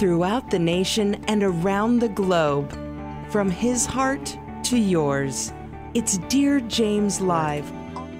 [0.00, 2.72] throughout the nation and around the globe.
[3.28, 5.52] From his heart to yours,
[5.92, 7.70] it's Dear James Live,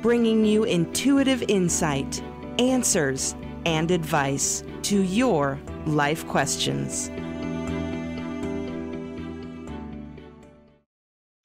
[0.03, 2.23] bringing you intuitive insight,
[2.59, 7.11] answers, and advice to your life questions.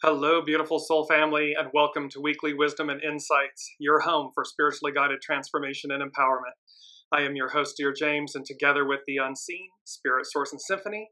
[0.04, 4.92] Hello, beautiful soul family, and welcome to Weekly Wisdom and Insights, your home for spiritually
[4.92, 6.60] guided transformation and empowerment.
[7.12, 11.12] I am your host, Dear James, and together with the unseen, Spirit, Source, and Symphony,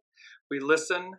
[0.50, 1.12] we listen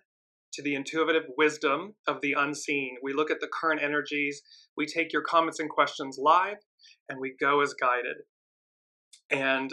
[0.53, 2.97] to the intuitive wisdom of the unseen.
[3.03, 4.43] We look at the current energies,
[4.77, 6.57] we take your comments and questions live,
[7.09, 8.17] and we go as guided.
[9.31, 9.71] And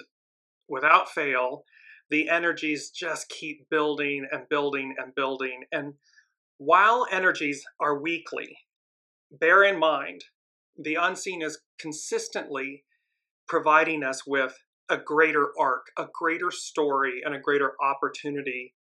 [0.70, 1.64] without fail,
[2.12, 5.64] the energies just keep building and building and building.
[5.72, 5.96] And
[6.58, 8.56] while energies are weekly,
[9.32, 10.26] bear in mind
[10.78, 12.84] the unseen is consistently
[13.48, 14.56] providing us with
[14.92, 18.76] a greater arc, a greater story, and a greater opportunity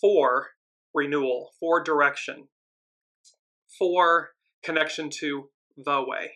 [0.00, 0.50] for
[0.94, 2.46] renewal, for direction,
[3.76, 4.30] for
[4.62, 6.30] connection to the way.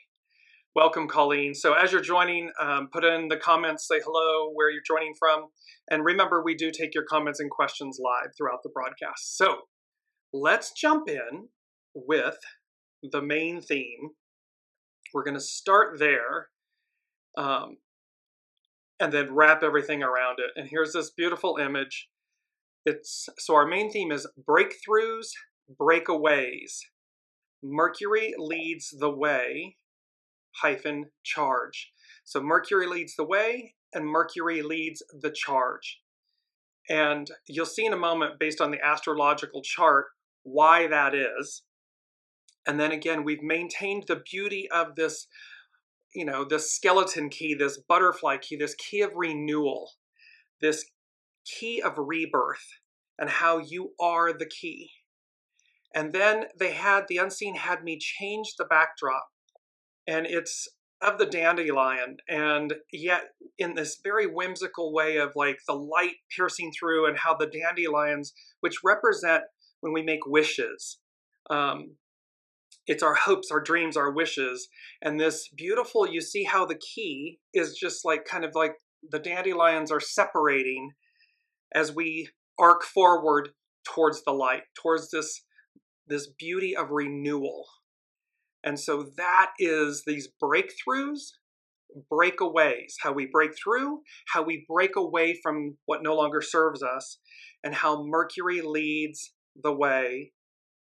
[0.75, 1.55] Welcome, Colleen.
[1.55, 5.47] So, as you're joining, um, put in the comments, say hello, where you're joining from.
[5.91, 9.36] And remember, we do take your comments and questions live throughout the broadcast.
[9.36, 9.58] So,
[10.33, 11.48] let's jump in
[11.95, 12.39] with
[13.03, 14.11] the main theme.
[15.14, 16.48] We're going to start there
[17.36, 17.77] um,
[19.01, 20.51] and then wrap everything around it.
[20.57, 22.09] And here's this beautiful image.
[22.85, 25.29] It's so our main theme is breakthroughs,
[25.81, 26.79] breakaways.
[27.63, 29.77] Mercury leads the way
[30.63, 31.93] hyphen charge.
[32.25, 36.01] So Mercury leads the way and Mercury leads the charge.
[36.91, 40.07] And you'll see in a moment, based on the astrological chart,
[40.43, 41.63] why that is.
[42.67, 45.27] And then again, we've maintained the beauty of this,
[46.14, 49.92] you know, this skeleton key, this butterfly key, this key of renewal,
[50.61, 50.84] this
[51.45, 52.67] key of rebirth,
[53.19, 54.91] and how you are the key.
[55.95, 59.29] And then they had, the unseen had me change the backdrop.
[60.07, 60.69] And it's
[61.01, 66.73] of the dandelion, and yet in this very whimsical way of like the light piercing
[66.73, 69.45] through, and how the dandelions, which represent
[69.80, 70.98] when we make wishes.
[71.51, 71.96] Um,
[72.89, 74.69] it's our hopes, our dreams, our wishes.
[75.03, 78.73] And this beautiful, you see how the key is just like kind of like
[79.09, 80.93] the dandelions are separating
[81.75, 83.51] as we arc forward
[83.85, 85.45] towards the light, towards this,
[86.09, 87.67] this beauty of renewal.
[88.65, 91.33] And so that is these breakthroughs,
[92.11, 94.01] breakaways, how we break through,
[94.33, 97.19] how we break away from what no longer serves us,
[97.63, 100.33] and how Mercury leads the way,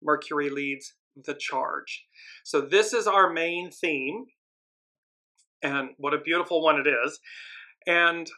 [0.02, 0.94] Mercury leads
[1.24, 2.06] the charge.
[2.44, 4.26] So, this is our main theme,
[5.62, 7.18] and what a beautiful one it is.
[7.86, 8.28] And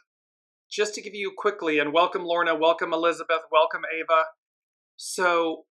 [0.71, 4.23] just to give you quickly, and welcome Lorna, welcome Elizabeth, welcome Ava.
[4.97, 5.65] So,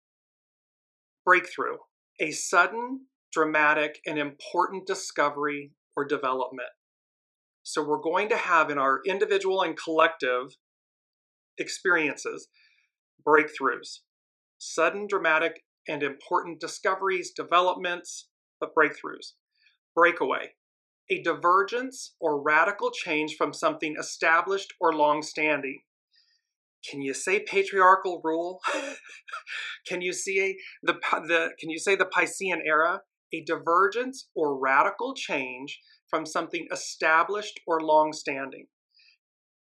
[1.25, 1.77] breakthrough,
[2.19, 6.69] a sudden, dramatic, and important discovery or development.
[7.63, 10.55] So, we're going to have in our individual and collective
[11.57, 12.47] experiences
[13.27, 13.99] breakthroughs
[14.57, 18.29] sudden, dramatic, and important discoveries, developments,
[18.59, 19.33] but breakthroughs.
[19.95, 20.51] Breakaway,
[21.09, 25.81] a divergence or radical change from something established or long standing.
[26.89, 28.59] Can you say patriarchal rule?
[29.87, 30.93] can you see the,
[31.27, 33.01] the can you say the Piscean era?
[33.33, 35.79] A divergence or radical change
[36.09, 38.67] from something established or long standing.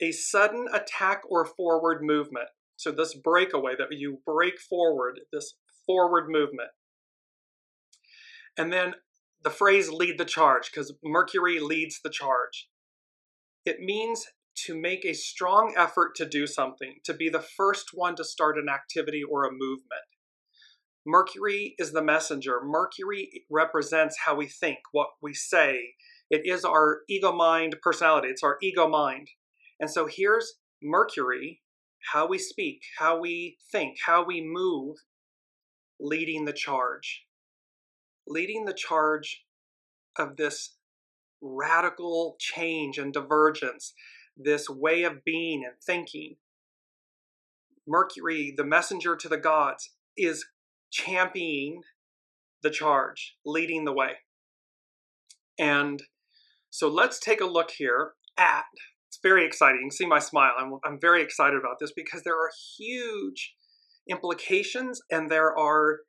[0.02, 2.50] A sudden attack or forward movement.
[2.76, 5.56] So, this breakaway that you break forward, this
[5.86, 6.70] forward movement.
[8.58, 8.96] And then
[9.44, 12.70] the phrase lead the charge, because Mercury leads the charge.
[13.66, 14.26] It means
[14.66, 18.58] to make a strong effort to do something, to be the first one to start
[18.58, 20.06] an activity or a movement.
[21.06, 22.62] Mercury is the messenger.
[22.64, 25.94] Mercury represents how we think, what we say.
[26.30, 29.28] It is our ego mind personality, it's our ego mind.
[29.80, 31.62] And so here's Mercury
[32.14, 34.98] how we speak, how we think, how we move,
[36.00, 37.26] leading the charge.
[38.28, 39.46] Leading the charge
[40.18, 40.76] of this
[41.42, 43.94] radical change and divergence,
[44.38, 46.38] this way of being and thinking.
[47.88, 50.46] Mercury, the messenger to the gods, is
[50.92, 51.82] championing
[52.64, 54.14] the charge, leading the way.
[55.60, 56.02] And
[56.70, 58.66] so let's take a look here at
[59.16, 59.82] it's very exciting.
[59.86, 60.52] You see my smile.
[60.60, 63.56] I'm, I'm very excited about this because there are huge
[64.10, 66.00] implications and there are,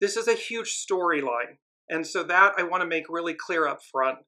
[0.00, 1.58] this is a huge storyline.
[1.88, 4.18] And so that I want to make really clear up front.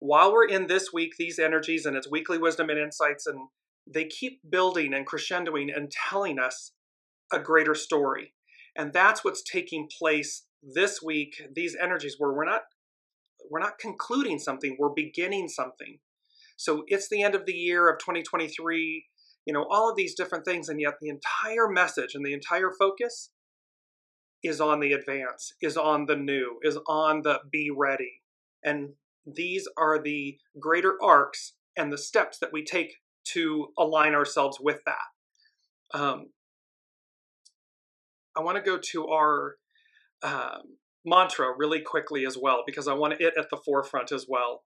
[0.00, 3.48] While we're in this week, these energies and its weekly wisdom and insights and
[3.92, 6.72] they keep building and crescendoing and telling us
[7.32, 8.34] a greater story.
[8.76, 12.62] And that's what's taking place this week, these energies where we're not
[13.50, 15.98] we're not concluding something, we're beginning something.
[16.56, 19.06] So it's the end of the year of 2023,
[19.48, 22.70] you know, all of these different things, and yet the entire message and the entire
[22.70, 23.30] focus
[24.44, 28.20] is on the advance, is on the new, is on the be ready.
[28.62, 28.90] And
[29.24, 32.96] these are the greater arcs and the steps that we take
[33.28, 35.98] to align ourselves with that.
[35.98, 36.26] Um,
[38.36, 39.56] I want to go to our
[40.22, 44.64] um, mantra really quickly as well because I want it at the forefront as well.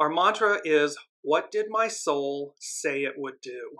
[0.00, 3.78] Our mantra is What did my soul say it would do?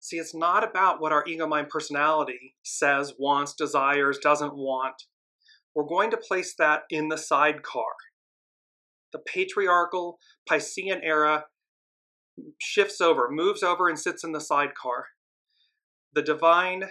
[0.00, 5.02] See, it's not about what our ego mind personality says, wants, desires, doesn't want.
[5.74, 7.92] We're going to place that in the sidecar.
[9.12, 10.18] The patriarchal
[10.50, 11.44] Piscean era
[12.58, 15.08] shifts over, moves over, and sits in the sidecar.
[16.14, 16.84] The divine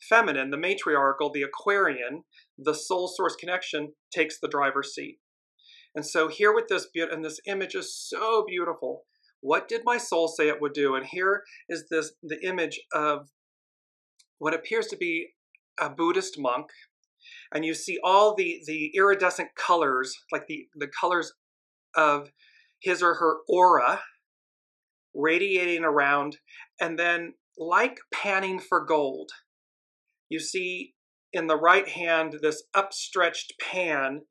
[0.00, 2.24] feminine, the matriarchal, the Aquarian,
[2.58, 5.19] the soul source connection takes the driver's seat.
[5.94, 9.04] And so here with this and this image is so beautiful.
[9.40, 10.94] What did my soul say it would do?
[10.94, 13.28] And here is this the image of
[14.38, 15.30] what appears to be
[15.78, 16.66] a Buddhist monk.
[17.52, 21.32] And you see all the, the iridescent colors, like the, the colors
[21.96, 22.30] of
[22.80, 24.00] his or her aura
[25.14, 26.38] radiating around.
[26.80, 29.30] And then, like panning for gold,
[30.28, 30.94] you see
[31.32, 34.22] in the right hand this upstretched pan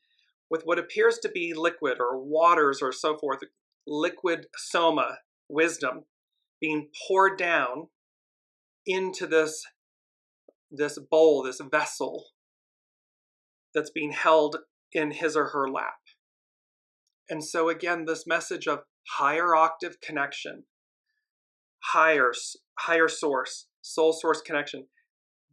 [0.50, 3.40] with what appears to be liquid or waters or so forth,
[3.86, 6.06] liquid soma, wisdom,
[6.60, 7.88] being poured down
[8.86, 9.64] into this,
[10.72, 12.26] this bowl, this vessel
[13.74, 14.58] that's being held
[14.92, 16.00] in his or her lap.
[17.30, 18.80] And so, again, this message of
[19.18, 20.64] higher octave connection,
[21.94, 22.32] higher,
[22.80, 24.88] higher source, soul source connection,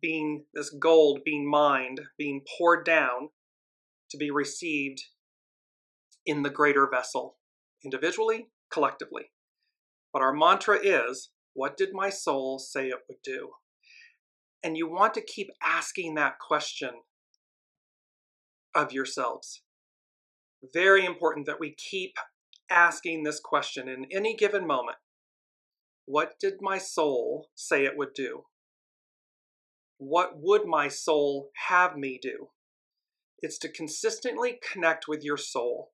[0.01, 3.29] being this gold being mined, being poured down
[4.11, 5.03] to be received
[6.25, 7.37] in the greater vessel,
[7.85, 9.31] individually, collectively.
[10.13, 13.51] But our mantra is what did my soul say it would do?
[14.63, 16.91] And you want to keep asking that question
[18.75, 19.63] of yourselves.
[20.73, 22.17] Very important that we keep
[22.71, 24.99] asking this question in any given moment.
[26.05, 28.45] What did my soul say it would do?
[29.99, 32.49] What would my soul have me do?
[33.47, 35.93] It's to consistently connect with your soul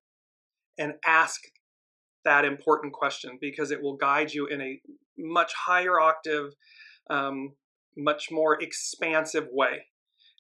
[0.79, 1.39] and ask
[2.25, 4.81] that important question because it will guide you in a
[5.19, 6.55] much higher octave,
[7.11, 7.53] um,
[7.95, 9.85] much more expansive way.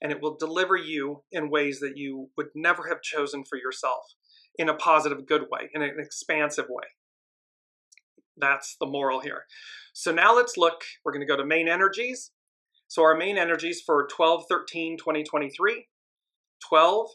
[0.00, 4.15] And it will deliver you in ways that you would never have chosen for yourself
[4.56, 6.87] in a positive, good way, in an expansive way.
[8.38, 9.44] That's the moral here.
[9.93, 10.82] So now let's look.
[11.05, 12.31] We're going to go to main energies.
[12.88, 15.88] So our main energies for 12 13 2023
[16.69, 17.09] 12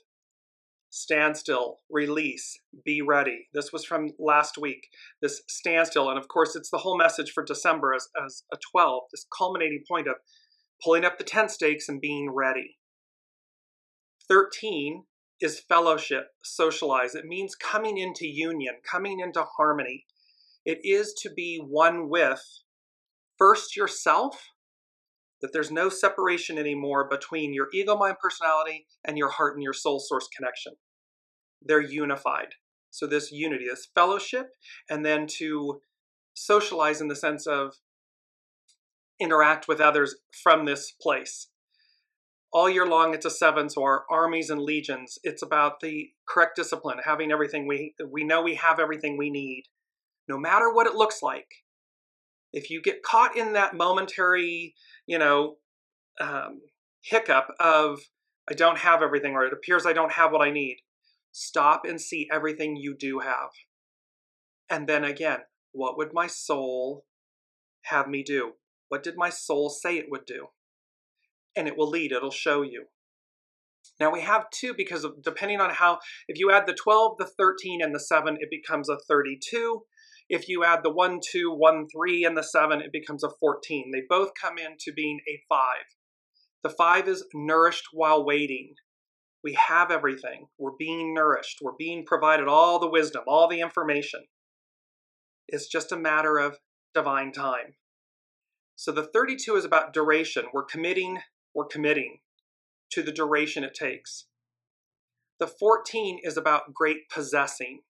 [0.89, 3.47] standstill, release, be ready.
[3.53, 4.87] This was from last week.
[5.21, 9.03] This standstill, and of course, it's the whole message for December as, as a 12,
[9.11, 10.15] this culminating point of
[10.83, 12.77] pulling up the tent stakes and being ready.
[14.27, 15.03] 13
[15.39, 17.15] is fellowship, socialize.
[17.15, 20.05] It means coming into union, coming into harmony.
[20.65, 22.41] It is to be one with
[23.37, 24.41] first yourself
[25.41, 29.73] that there's no separation anymore between your ego mind personality and your heart and your
[29.73, 30.73] soul source connection.
[31.61, 32.55] They're unified.
[32.89, 34.47] So, this unity, this fellowship,
[34.89, 35.81] and then to
[36.33, 37.75] socialize in the sense of
[39.19, 41.49] interact with others from this place.
[42.53, 46.55] All year long, it's a seven, so our armies and legions, it's about the correct
[46.55, 49.63] discipline, having everything we, we know we have everything we need,
[50.29, 51.47] no matter what it looks like.
[52.53, 54.73] If you get caught in that momentary
[55.07, 55.55] you know,
[56.21, 56.61] um,
[57.01, 58.01] hiccup of
[58.49, 60.77] I don't have everything, or it appears I don't have what I need.
[61.31, 63.49] Stop and see everything you do have.
[64.69, 65.39] And then again,
[65.71, 67.05] what would my soul
[67.83, 68.53] have me do?
[68.89, 70.47] What did my soul say it would do?
[71.55, 72.85] And it will lead, it'll show you.
[73.99, 77.25] Now we have two because of, depending on how, if you add the 12, the
[77.25, 79.81] 13, and the 7, it becomes a 32.
[80.29, 83.91] If you add the 1, 2, 1, 3, and the 7, it becomes a 14.
[83.91, 85.59] They both come into being a 5.
[86.63, 88.73] The 5 is nourished while waiting.
[89.43, 90.47] We have everything.
[90.57, 91.59] We're being nourished.
[91.61, 94.25] We're being provided all the wisdom, all the information.
[95.47, 96.57] It's just a matter of
[96.93, 97.75] divine time.
[98.75, 100.45] So the 32 is about duration.
[100.53, 101.19] We're committing,
[101.53, 102.19] we're committing
[102.91, 104.25] to the duration it takes.
[105.39, 107.81] The 14 is about great possessing.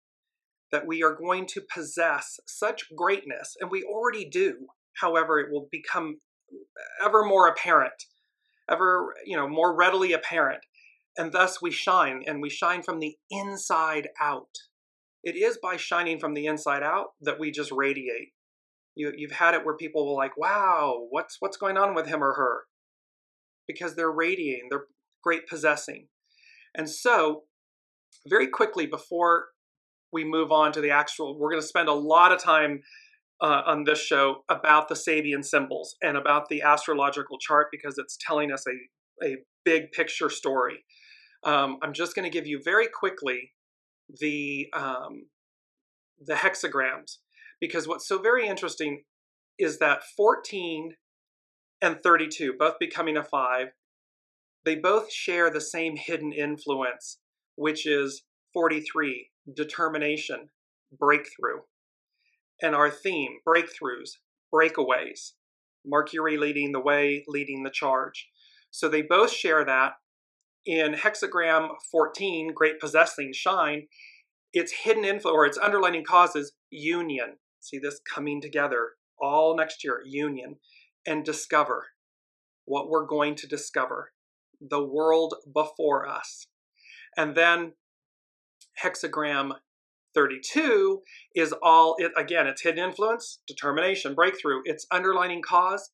[0.72, 4.68] That we are going to possess such greatness, and we already do.
[5.02, 6.20] However, it will become
[7.04, 8.06] ever more apparent,
[8.70, 10.66] ever you know more readily apparent,
[11.18, 14.50] and thus we shine, and we shine from the inside out.
[15.24, 18.34] It is by shining from the inside out that we just radiate.
[18.96, 22.24] You, you've had it where people were like, "Wow, what's what's going on with him
[22.24, 22.64] or her?"
[23.68, 24.86] Because they're radiating, they're
[25.24, 26.08] great possessing,
[26.76, 27.44] and so
[28.28, 29.48] very quickly before
[30.12, 32.82] we move on to the actual, we're going to spend a lot of time
[33.42, 38.18] uh, on this show about the Sabian symbols and about the astrological chart because it's
[38.20, 40.84] telling us a, a big picture story.
[41.44, 43.52] Um, I'm just going to give you very quickly
[44.20, 45.28] the um,
[46.20, 47.18] the hexagrams
[47.60, 49.04] because what's so very interesting
[49.60, 50.96] is that 14
[51.82, 53.68] and 32, both becoming a five,
[54.66, 57.20] they both share the same hidden influence,
[57.56, 58.24] which is
[58.54, 60.50] 43, determination,
[60.98, 61.62] breakthrough.
[62.62, 64.18] And our theme, breakthroughs,
[64.54, 65.34] breakaways.
[65.86, 68.28] Mercury leading the way, leading the charge.
[68.72, 69.94] So they both share that.
[70.66, 73.88] In hexagram 14, Great Possessing Shine,
[74.52, 77.38] its hidden influence or its underlining causes union.
[77.60, 80.58] See this coming together all next year, union,
[81.06, 81.88] and discover
[82.66, 84.12] what we're going to discover,
[84.60, 86.48] the world before us.
[87.16, 87.74] And then
[88.84, 89.54] hexagram
[90.14, 91.02] 32
[91.36, 94.62] is all it again it's hidden influence determination breakthrough.
[94.66, 95.92] Its underlining cause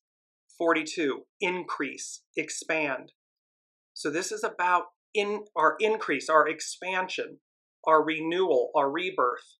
[0.56, 3.12] 42 increase expand.
[3.92, 7.38] So this is about in our increase our expansion
[7.86, 9.58] our renewal our rebirth.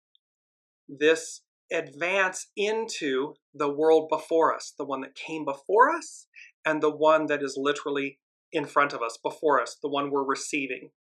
[0.89, 6.27] This advance into the world before us the one that came before us
[6.65, 8.19] and the one that is literally
[8.53, 10.91] in front of us before us the one we're receiving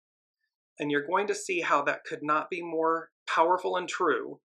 [0.78, 4.40] and you're going to see how that could not be more powerful and true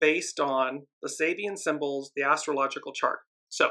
[0.00, 3.20] based on the Sabian symbols, the astrological chart.
[3.48, 3.70] So,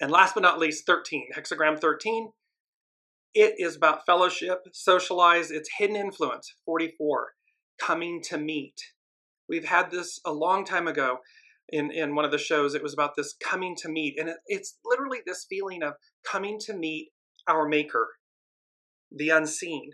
[0.00, 2.30] and last but not least, 13, hexagram 13.
[3.34, 7.32] It is about fellowship, socialize, its hidden influence, 44,
[7.80, 8.80] coming to meet.
[9.48, 11.18] We've had this a long time ago
[11.68, 12.74] in, in one of the shows.
[12.74, 14.18] It was about this coming to meet.
[14.18, 15.94] And it, it's literally this feeling of
[16.24, 17.08] coming to meet
[17.48, 18.08] our maker,
[19.10, 19.90] the unseen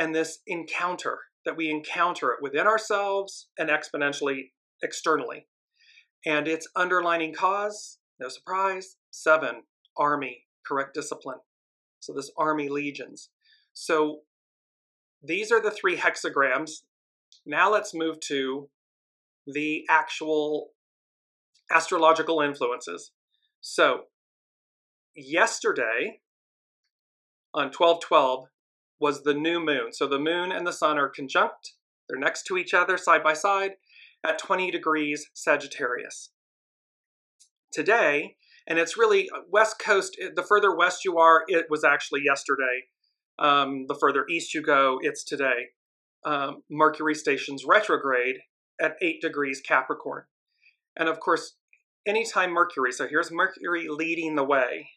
[0.00, 4.44] and this encounter that we encounter it within ourselves and exponentially
[4.82, 5.46] externally.
[6.24, 9.64] And its underlining cause, no surprise, seven,
[9.98, 11.40] army, correct discipline.
[12.00, 13.28] So this army legions.
[13.74, 14.20] So
[15.22, 16.70] these are the three hexagrams.
[17.44, 18.70] Now let's move to
[19.46, 20.70] the actual
[21.70, 23.12] astrological influences.
[23.60, 24.04] So
[25.14, 26.20] yesterday
[27.52, 28.46] on 1212,
[29.00, 29.92] was the new moon.
[29.92, 31.72] So the moon and the sun are conjunct,
[32.08, 33.72] they're next to each other side by side
[34.24, 36.30] at 20 degrees Sagittarius.
[37.72, 42.22] Today, and it's really uh, west coast, the further west you are, it was actually
[42.24, 42.86] yesterday.
[43.38, 45.68] Um, the further east you go, it's today.
[46.24, 48.36] Um, Mercury stations retrograde
[48.80, 50.24] at 8 degrees Capricorn.
[50.96, 51.54] And of course,
[52.06, 54.90] anytime Mercury, so here's Mercury leading the way,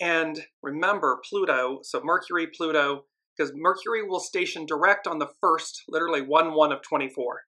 [0.00, 3.04] and remember Pluto, so Mercury, Pluto,
[3.36, 7.42] because Mercury will station direct on the first, literally 1 1 of 24.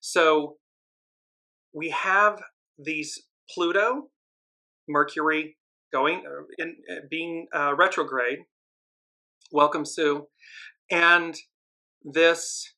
[0.00, 0.56] So
[1.72, 2.42] we have
[2.78, 4.10] these Pluto,
[4.88, 5.56] Mercury
[5.92, 8.40] going, uh, in, uh, being uh, retrograde.
[9.52, 10.26] Welcome, Sue.
[10.90, 11.36] And
[12.02, 12.74] this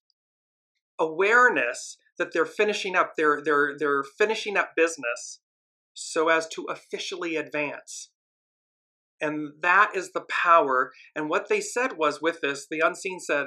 [0.98, 5.40] awareness that they're finishing up, they're, they're, they're finishing up business
[5.94, 8.10] so as to officially advance.
[9.20, 10.92] And that is the power.
[11.14, 13.46] And what they said was with this, the unseen said,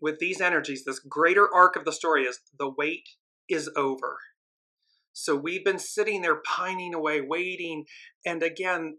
[0.00, 3.08] with these energies, this greater arc of the story is the wait
[3.48, 4.18] is over.
[5.12, 7.84] So we've been sitting there pining away, waiting.
[8.26, 8.98] And again,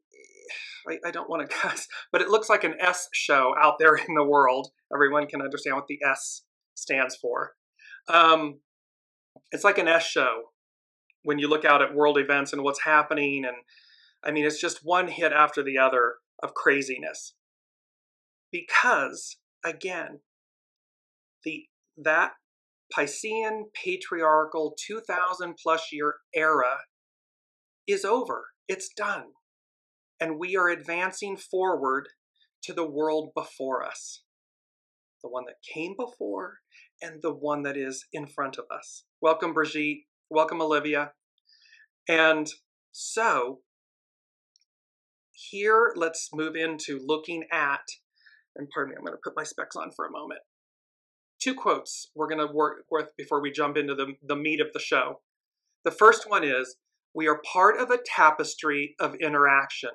[0.88, 3.96] I, I don't want to cuss, but it looks like an S show out there
[3.96, 4.70] in the world.
[4.94, 6.44] Everyone can understand what the S
[6.74, 7.54] stands for.
[8.08, 8.60] Um,
[9.52, 10.52] it's like an S show
[11.24, 13.56] when you look out at world events and what's happening and
[14.26, 17.36] I mean, it's just one hit after the other of craziness.
[18.52, 20.20] Because, again,
[21.44, 21.66] the
[21.98, 22.34] that
[22.96, 26.80] Piscean patriarchal 2000 plus year era
[27.88, 28.48] is over.
[28.68, 29.26] It's done.
[30.20, 32.08] And we are advancing forward
[32.64, 34.24] to the world before us
[35.26, 36.60] the one that came before
[37.02, 39.06] and the one that is in front of us.
[39.22, 40.04] Welcome, Brigitte.
[40.30, 41.14] Welcome, Olivia.
[42.08, 42.48] And
[42.92, 43.62] so
[45.36, 47.82] here, let's move into looking at,
[48.56, 50.42] and pardon me, I'm going to put my specs on for a moment.
[51.40, 54.74] two quotes we're going to work with before we jump into the, the meat of
[54.74, 55.22] the show.
[55.84, 56.78] The first one is
[57.14, 59.92] We are part of a tapestry of interaction,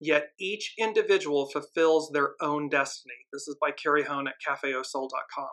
[0.00, 3.26] yet each individual fulfills their own destiny.
[3.32, 5.48] This is by Carrie Hone at cafeosoul.com.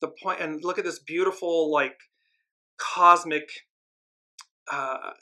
[0.00, 1.96] The point, and look at this beautiful, like,
[2.78, 3.48] cosmic
[4.70, 5.12] uh,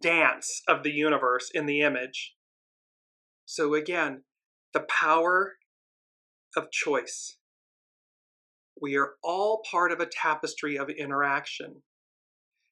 [0.00, 2.34] dance of the universe in the image.
[3.44, 4.24] So, again,
[4.72, 5.54] the power
[6.56, 7.36] of choice.
[8.80, 11.82] We are all part of a tapestry of interaction,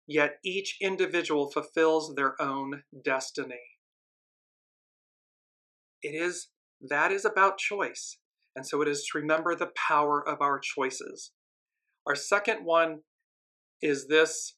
[0.07, 3.79] yet each individual fulfills their own destiny.
[6.03, 6.49] It is
[6.81, 8.17] that is about choice.
[8.57, 11.33] And so it is to remember the power of our choices.
[12.07, 13.01] Our second one
[13.81, 14.57] is this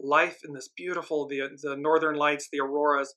[0.00, 3.14] life in this beautiful, the, the northern lights, the auroras.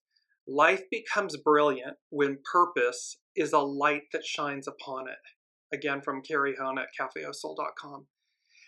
[0.47, 5.75] Life becomes brilliant when purpose is a light that shines upon it.
[5.75, 8.07] Again, from Carrie Hone at cafeosoul.com.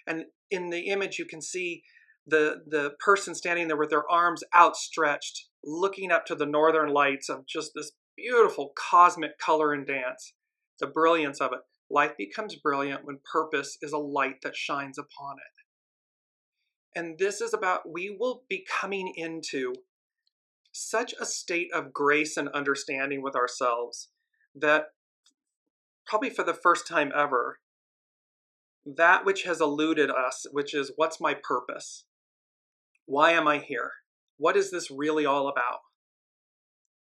[0.06, 1.84] And in the image, you can see
[2.28, 7.30] the, the person standing there with their arms outstretched, looking up to the northern lights
[7.30, 10.34] of just this beautiful cosmic color and dance,
[10.80, 11.60] the brilliance of it.
[11.90, 15.59] Life becomes brilliant when purpose is a light that shines upon it.
[16.96, 19.74] And this is about we will be coming into
[20.72, 24.10] such a state of grace and understanding with ourselves
[24.56, 24.88] that
[26.06, 27.60] probably for the first time ever,
[28.86, 32.06] that which has eluded us, which is what's my purpose?
[33.06, 33.92] Why am I here?
[34.38, 35.80] What is this really all about?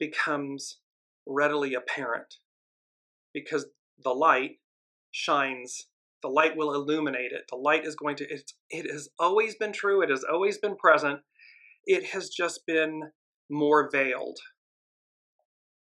[0.01, 0.79] becomes
[1.27, 2.37] readily apparent
[3.35, 3.67] because
[4.03, 4.57] the light
[5.11, 5.85] shines
[6.21, 9.73] the light will illuminate it the light is going to it, it has always been
[9.73, 11.19] true it has always been present
[11.85, 13.11] it has just been
[13.49, 14.37] more veiled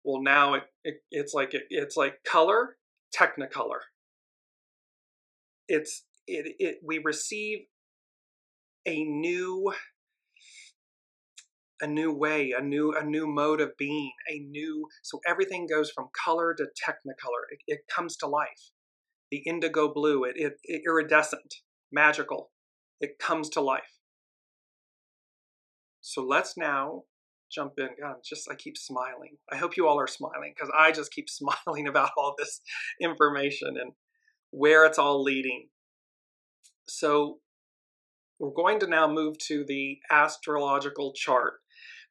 [0.03, 2.77] well now it, it it's like it, it's like color
[3.15, 3.79] technicolor
[5.67, 7.59] it's it, it we receive
[8.85, 9.73] a new
[11.81, 15.91] a new way, a new a new mode of being, a new so everything goes
[15.91, 17.43] from color to technicolor.
[17.51, 18.71] It, it comes to life.
[19.31, 21.55] The indigo blue, it, it, it iridescent,
[21.91, 22.51] magical.
[22.99, 23.97] It comes to life.
[26.01, 27.03] So let's now
[27.51, 27.89] jump in.
[28.01, 29.37] God, just I keep smiling.
[29.51, 32.61] I hope you all are smiling because I just keep smiling about all this
[33.01, 33.91] information and
[34.51, 35.67] where it's all leading.
[36.87, 37.39] So
[38.39, 41.55] we're going to now move to the astrological chart.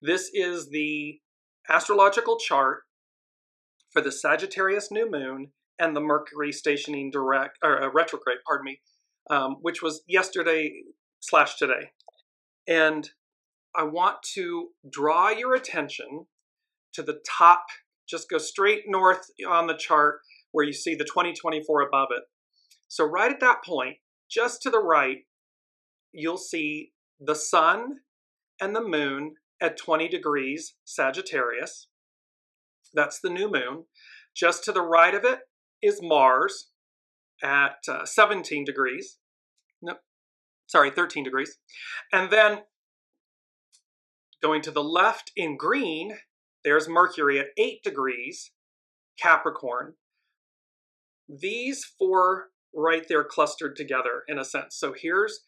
[0.03, 1.21] This is the
[1.69, 2.83] astrological chart
[3.93, 8.81] for the Sagittarius new moon and the Mercury stationing direct or uh, retrograde, pardon me,
[9.31, 10.73] um, which was yesterday
[11.21, 11.91] slash today.
[12.67, 13.09] And
[13.77, 16.27] I want to draw your attention
[16.95, 17.67] to the top,
[18.09, 20.21] just go straight north on the chart
[20.53, 22.23] where you see the 2024 above it.
[22.89, 23.97] So, right at that point,
[24.31, 25.19] just to the right,
[26.13, 27.97] you'll see the sun
[28.61, 31.89] and the moon at 20 degrees Sagittarius.
[32.95, 33.85] That's the new moon.
[34.35, 35.41] Just to the right of it
[35.83, 36.69] is Mars
[37.43, 39.19] at uh, 17 degrees.
[39.83, 39.95] No,
[40.67, 41.59] sorry, 13 degrees.
[42.13, 42.61] And then
[44.43, 46.19] going to the left in green,
[46.65, 48.53] there's Mercury at 8 degrees
[49.21, 49.95] Capricorn.
[51.29, 54.77] These four right there clustered together in a sense.
[54.77, 55.41] So here's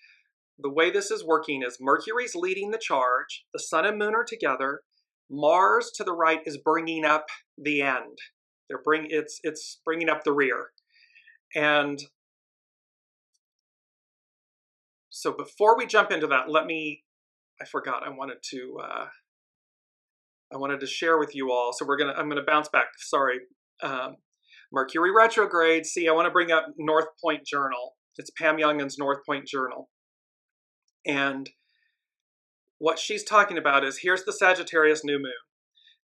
[0.58, 4.24] the way this is working is Mercury's leading the charge, the sun and moon are
[4.24, 4.80] together,
[5.30, 8.18] Mars to the right is bringing up the end.
[8.68, 10.68] They're bring it's it's bringing up the rear.
[11.54, 11.98] And
[15.10, 17.04] so before we jump into that, let me
[17.60, 19.06] I forgot I wanted to uh,
[20.52, 21.72] I wanted to share with you all.
[21.72, 22.86] So we're gonna I'm gonna bounce back.
[22.98, 23.40] Sorry.
[23.82, 24.16] Um,
[24.72, 25.86] Mercury retrograde.
[25.86, 27.96] See, I want to bring up North Point Journal.
[28.16, 29.88] It's Pam Younghans's North Point Journal.
[31.06, 31.48] And
[32.78, 35.32] what she's talking about is here's the Sagittarius new moon.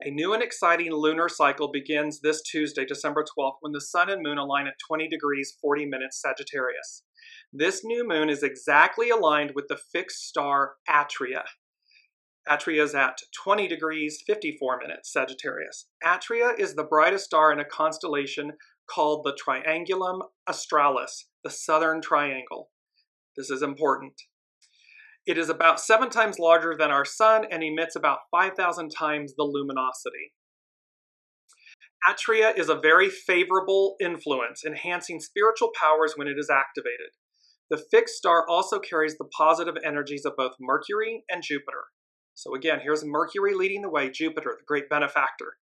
[0.03, 4.23] A new and exciting lunar cycle begins this Tuesday, December 12th, when the sun and
[4.23, 7.05] moon align at 20 degrees 40 minutes Sagittarius.
[7.53, 11.45] This new moon is exactly aligned with the fixed star Atria.
[12.49, 15.87] Atria is at 20 degrees 54 minutes Sagittarius.
[16.05, 18.55] Atria is the brightest star in a constellation
[18.91, 22.71] called the Triangulum Australis, the southern triangle.
[23.37, 24.21] This is important.
[25.27, 29.45] It is about seven times larger than our sun and emits about 5,000 times the
[29.45, 30.33] luminosity.
[32.07, 37.13] Atria is a very favorable influence, enhancing spiritual powers when it is activated.
[37.71, 41.85] The fixed star also carries the positive energies of both Mercury and Jupiter.
[42.35, 45.57] So, again, here's Mercury leading the way, Jupiter, the great benefactor.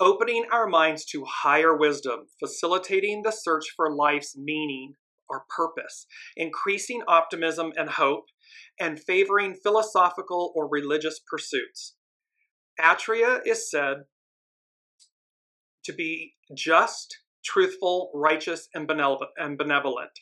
[0.00, 4.94] Opening our minds to higher wisdom, facilitating the search for life's meaning,
[5.32, 8.26] or purpose, increasing optimism and hope,
[8.78, 11.94] and favoring philosophical or religious pursuits.
[12.78, 14.04] Atria is said
[15.84, 20.20] to be just, truthful, righteous, and benevolent.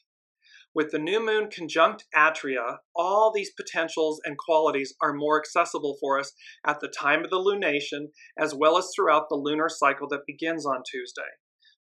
[0.73, 6.21] With the new moon conjunct Atria, all these potentials and qualities are more accessible for
[6.21, 6.33] us
[6.65, 8.07] at the time of the lunation,
[8.39, 11.23] as well as throughout the lunar cycle that begins on Tuesday.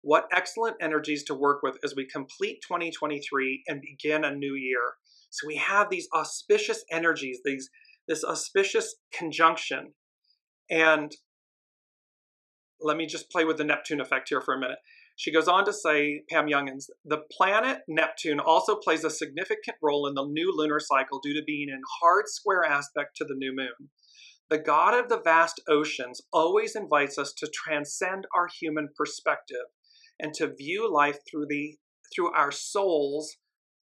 [0.02, 4.94] What excellent energies to work with as we complete 2023 and begin a new year.
[5.30, 7.68] So we have these auspicious energies, these
[8.06, 9.92] this auspicious conjunction.
[10.70, 11.12] And
[12.80, 14.78] let me just play with the Neptune effect here for a minute.
[15.16, 20.06] She goes on to say, Pam Younghans, the planet Neptune also plays a significant role
[20.06, 23.52] in the new lunar cycle due to being in hard square aspect to the new
[23.54, 23.90] moon.
[24.48, 29.66] The God of the vast oceans always invites us to transcend our human perspective
[30.20, 31.76] and to view life through the
[32.14, 33.36] through our soul's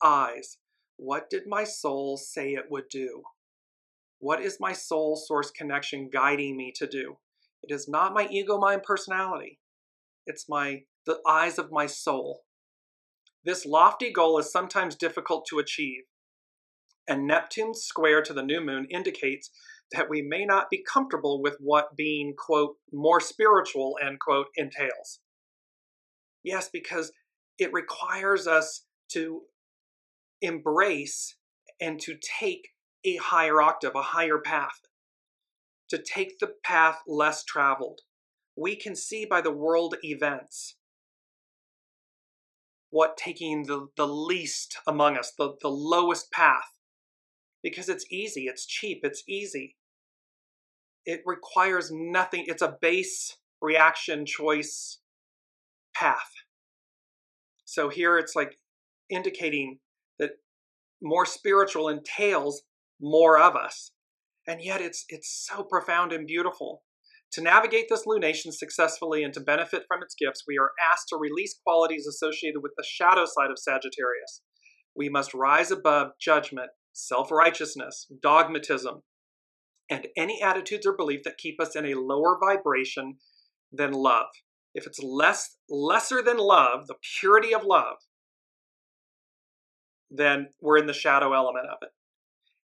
[0.03, 0.59] eyes.
[0.97, 3.23] What did my soul say it would do?
[4.19, 7.19] What is my soul source connection guiding me to do?
[7.63, 9.59] It is not my ego mind personality.
[10.27, 12.45] It's my the eyes of my soul.
[13.45, 16.05] This lofty goal is sometimes difficult to achieve,
[17.07, 19.51] and Neptune's square to the new moon indicates
[19.93, 25.21] that we may not be comfortable with what being, quote, more spiritual, end quote, entails.
[26.45, 27.11] Yes, because
[27.59, 29.43] it requires us to
[30.43, 31.37] embrace
[31.81, 32.69] and to take
[33.05, 34.81] a higher octave, a higher path,
[35.89, 38.01] to take the path less traveled.
[38.57, 40.77] We can see by the world events
[42.91, 46.75] what taking the, the least among us, the, the lowest path,
[47.63, 49.77] because it's easy, it's cheap, it's easy.
[51.05, 54.99] It requires nothing, it's a base reaction choice
[55.95, 56.31] path.
[57.65, 58.59] So here it's like
[59.11, 59.79] indicating
[60.19, 60.33] that
[61.03, 62.63] more spiritual entails
[63.01, 63.91] more of us.
[64.47, 66.83] And yet it's it's so profound and beautiful.
[67.33, 71.17] To navigate this lunation successfully and to benefit from its gifts, we are asked to
[71.17, 74.43] release qualities associated with the shadow side of Sagittarius.
[74.95, 79.03] We must rise above judgment, self righteousness, dogmatism,
[79.91, 83.17] and any attitudes or belief that keep us in a lower vibration
[83.73, 84.27] than love
[84.75, 87.97] if it's less lesser than love, the purity of love,
[90.11, 91.91] then we're in the shadow element of it.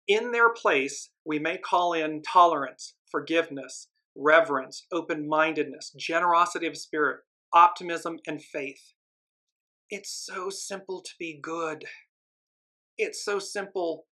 [0.06, 7.20] In their place, we may call in tolerance, forgiveness, reverence, open mindedness, generosity of spirit,
[7.52, 8.92] optimism, and faith.
[9.90, 11.84] It's so simple to be good.
[12.98, 14.06] It's so simple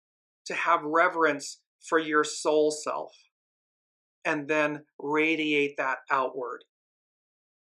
[0.45, 3.13] to have reverence for your soul self
[4.25, 6.63] and then radiate that outward.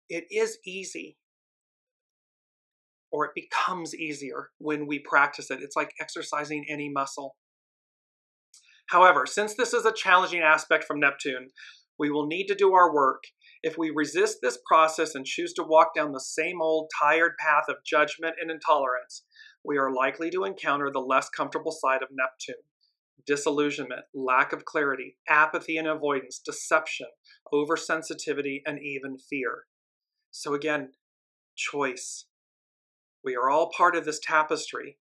[0.09, 1.17] It is easy,
[3.11, 5.61] or it becomes easier when we practice it.
[5.61, 7.35] It's like exercising any muscle.
[8.89, 11.49] However, since this is a challenging aspect from Neptune,
[11.99, 13.23] we will need to do our work.
[13.63, 17.65] If we resist this process and choose to walk down the same old tired path
[17.67, 19.25] of judgment and intolerance,
[19.65, 22.63] we are likely to encounter the less comfortable side of Neptune
[23.27, 27.07] disillusionment, lack of clarity, apathy and avoidance, deception,
[27.53, 29.66] oversensitivity, and even fear.
[30.39, 30.91] So again,
[31.55, 32.25] choice.
[33.23, 34.99] We are all part of this tapestry,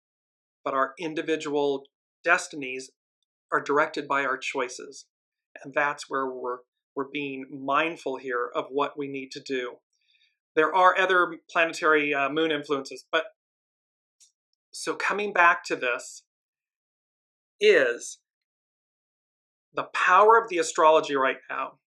[0.62, 1.84] but our individual
[2.22, 2.90] destinies
[3.50, 5.06] are directed by our choices.
[5.64, 6.58] And that's where we're,
[6.94, 9.76] we're being mindful here of what we need to do.
[10.54, 13.24] There are other planetary uh, moon influences, but
[14.70, 16.24] so coming back to this
[17.58, 18.18] is
[19.72, 21.78] the power of the astrology right now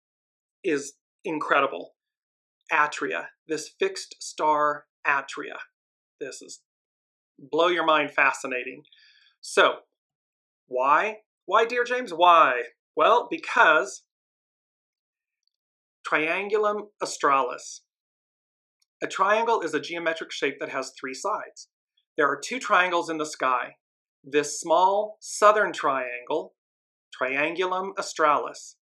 [0.64, 1.95] is incredible.
[2.72, 5.58] Atria, this fixed star Atria.
[6.20, 6.62] This is
[7.38, 8.84] blow your mind fascinating.
[9.42, 9.76] So,
[10.68, 11.18] why?
[11.46, 12.12] Why, dear James?
[12.12, 12.62] Why?
[12.96, 14.04] Well, because
[16.08, 17.82] Triangulum Australis.
[19.04, 21.68] A triangle is a geometric shape that has three sides.
[22.16, 23.76] There are two triangles in the sky.
[24.24, 26.54] This small southern triangle,
[27.20, 28.78] Triangulum Australis,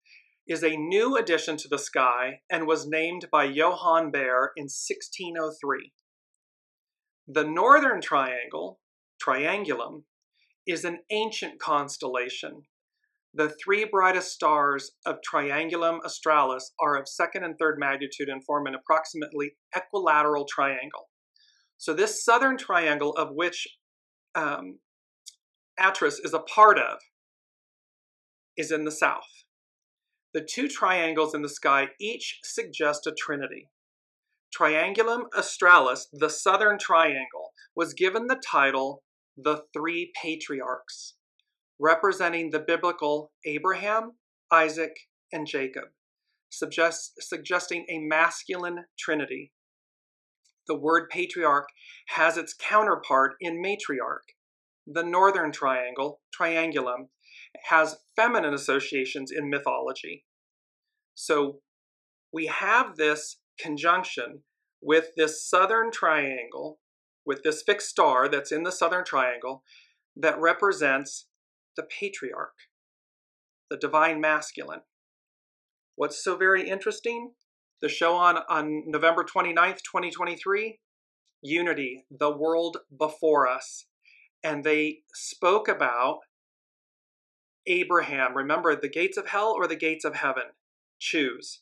[0.48, 5.94] is a new addition to the sky and was named by Johann Bayer in 1603.
[7.28, 8.80] The northern triangle,
[9.26, 10.04] Triangulum,
[10.68, 12.64] is an ancient constellation.
[13.34, 18.68] The three brightest stars of Triangulum Australis are of second and third magnitude and form
[18.68, 21.10] an approximately equilateral triangle.
[21.78, 23.68] So, this southern triangle, of which
[24.36, 24.80] um,
[25.80, 27.00] is a part of,
[28.56, 29.43] is in the south.
[30.34, 33.70] The two triangles in the sky each suggest a trinity.
[34.58, 39.04] Triangulum Australis, the southern triangle, was given the title
[39.38, 41.16] the three patriarchs,
[41.80, 44.14] representing the biblical Abraham,
[44.52, 44.94] Isaac,
[45.32, 45.86] and Jacob,
[46.50, 49.52] suggest, suggesting a masculine trinity.
[50.68, 51.68] The word patriarch
[52.10, 54.36] has its counterpart in matriarch.
[54.86, 57.10] The northern triangle, triangulum,
[57.70, 60.26] has feminine associations in mythology.
[61.16, 61.60] So
[62.32, 64.44] we have this conjunction
[64.82, 66.80] with this southern triangle,
[67.26, 69.64] with this fixed star that's in the southern triangle,
[70.16, 71.28] that represents
[71.78, 72.54] the patriarch,
[73.70, 74.82] the divine masculine.
[75.96, 77.32] What's so very interesting?
[77.82, 80.80] The show on, on November 29th, 2023,
[81.42, 83.86] Unity, the world before us.
[84.44, 86.20] And they spoke about
[87.68, 88.36] Abraham.
[88.36, 90.44] Remember, the gates of hell or the gates of heaven?
[91.00, 91.62] Choose.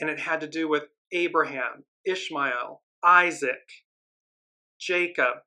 [0.00, 3.84] And it had to do with Abraham, Ishmael, Isaac,
[4.80, 5.38] Jacob.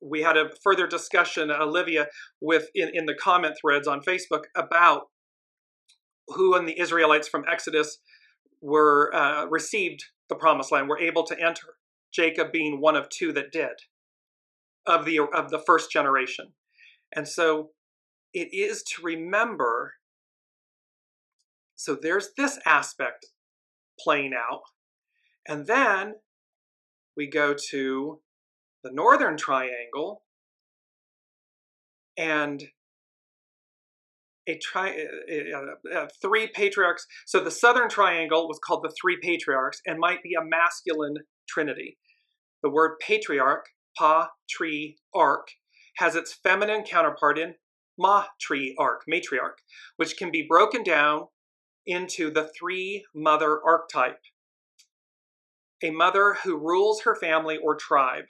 [0.00, 2.08] We had a further discussion, Olivia,
[2.40, 5.08] with in, in the comment threads on Facebook about
[6.28, 7.98] who and the Israelites from Exodus
[8.62, 11.74] were uh, received the promised land, were able to enter.
[12.12, 13.82] Jacob being one of two that did
[14.86, 16.52] of the of the first generation.
[17.14, 17.70] And so
[18.32, 19.94] it is to remember
[21.80, 23.28] so there's this aspect
[23.98, 24.60] playing out.
[25.48, 26.16] And then
[27.16, 28.20] we go to
[28.84, 30.20] the northern triangle
[32.18, 32.62] and
[34.46, 35.06] a tri-
[36.20, 37.06] three patriarchs.
[37.24, 41.16] So the southern triangle was called the three patriarchs and might be a masculine
[41.48, 41.96] trinity.
[42.62, 43.64] The word patriarch,
[43.96, 45.56] pa, tree, arch,
[45.96, 47.54] has its feminine counterpart in
[48.00, 49.58] matriarch, matriarch,
[49.96, 51.26] which can be broken down
[51.86, 54.20] into the three mother archetype.
[55.82, 58.26] A mother who rules her family or tribe.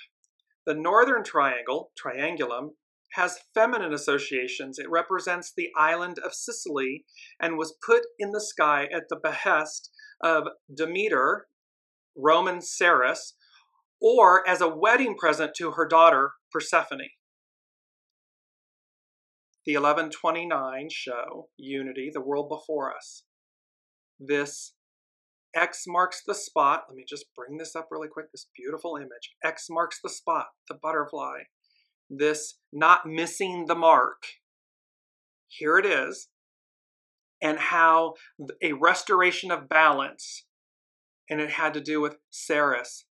[0.66, 2.70] The northern triangle, triangulum,
[3.14, 4.78] has feminine associations.
[4.78, 7.04] It represents the island of Sicily
[7.40, 9.90] and was put in the sky at the behest
[10.22, 11.46] of Demeter,
[12.16, 13.34] Roman Ceres,
[14.00, 17.08] or as a wedding present to her daughter Persephone.
[19.66, 23.24] The 1129 show Unity, the world before us.
[24.18, 24.74] This
[25.54, 26.84] X marks the spot.
[26.88, 28.32] Let me just bring this up really quick.
[28.32, 29.34] This beautiful image.
[29.44, 31.40] X marks the spot, the butterfly
[32.10, 34.24] this not missing the mark.
[35.46, 36.28] Here it is.
[37.40, 38.14] And how
[38.60, 40.44] a restoration of balance,
[41.30, 43.06] and it had to do with Ceres,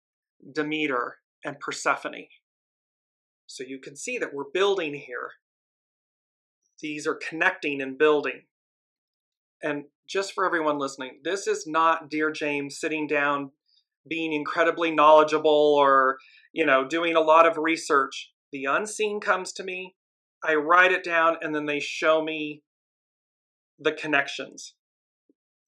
[0.52, 2.26] Demeter, and Persephone.
[3.46, 5.30] So you can see that we're building here.
[6.80, 8.42] These are connecting and building.
[9.62, 13.50] And just for everyone listening, this is not Dear James sitting down
[14.08, 16.18] being incredibly knowledgeable or,
[16.52, 19.94] you know, doing a lot of research the unseen comes to me,
[20.42, 22.62] I write it down, and then they show me
[23.78, 24.74] the connections.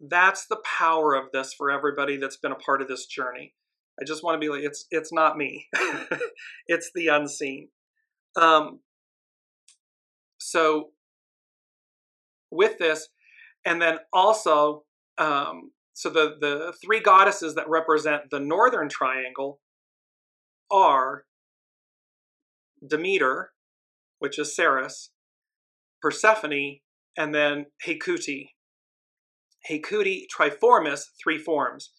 [0.00, 3.54] That's the power of this for everybody that's been a part of this journey.
[4.00, 5.66] I just want to be like, it's it's not me.
[6.66, 7.68] it's the unseen.
[8.34, 8.80] Um,
[10.38, 10.90] so
[12.50, 13.08] with this,
[13.64, 14.84] and then also,
[15.18, 19.60] um, so the the three goddesses that represent the northern triangle
[20.70, 21.24] are
[22.86, 23.52] Demeter,
[24.18, 25.10] which is Ceres,
[26.00, 26.78] Persephone,
[27.16, 28.50] and then Hecate.
[29.66, 31.92] Hecate triformis, three forms.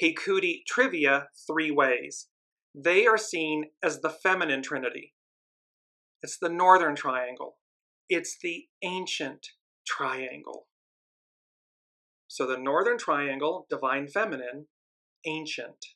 [0.00, 2.26] Hecate trivia, three ways.
[2.74, 5.14] They are seen as the feminine trinity.
[6.22, 7.58] It's the northern triangle.
[8.08, 9.46] It's the ancient
[9.86, 10.66] triangle.
[12.28, 14.66] So the northern triangle, divine feminine,
[15.26, 15.86] ancient.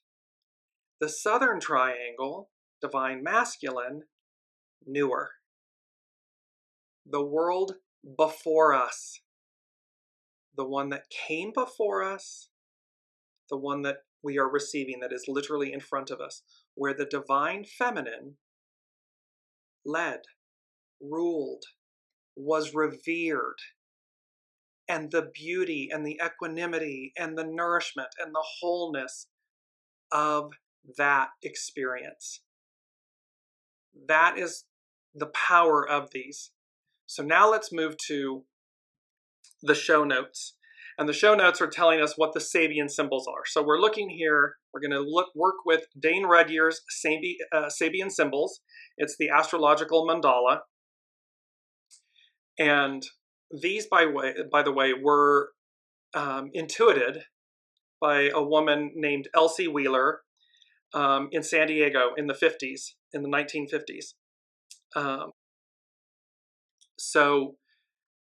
[1.01, 4.03] The southern triangle, divine masculine,
[4.87, 5.31] newer.
[7.05, 7.75] The world
[8.17, 9.21] before us,
[10.57, 12.49] the one that came before us,
[13.49, 16.43] the one that we are receiving, that is literally in front of us,
[16.75, 18.37] where the divine feminine
[19.85, 20.21] led,
[21.01, 21.65] ruled,
[22.37, 23.57] was revered,
[24.89, 29.29] and the beauty and the equanimity and the nourishment and the wholeness
[30.11, 30.53] of
[30.97, 32.41] that experience.
[34.07, 34.65] That is
[35.15, 36.51] the power of these.
[37.07, 38.45] So now let's move to
[39.63, 40.55] the show notes.
[40.99, 43.45] And the show notes are telling us what the Sabian symbols are.
[43.47, 48.11] So we're looking here, we're going to look work with Dane Rudhyar's Sabi, uh, Sabian
[48.11, 48.61] symbols.
[48.97, 50.61] It's the astrological mandala.
[52.59, 53.05] And
[53.51, 55.51] these, by, way, by the way, were
[56.15, 57.25] um, intuited
[58.01, 60.21] by a woman named Elsie Wheeler
[60.95, 64.15] um, in San Diego in the 50s, in the 1950s.
[64.97, 65.33] Um,
[66.99, 67.57] so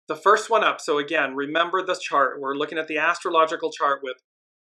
[0.07, 0.81] the first one up.
[0.81, 2.39] So again, remember the chart.
[2.39, 4.17] We're looking at the astrological chart with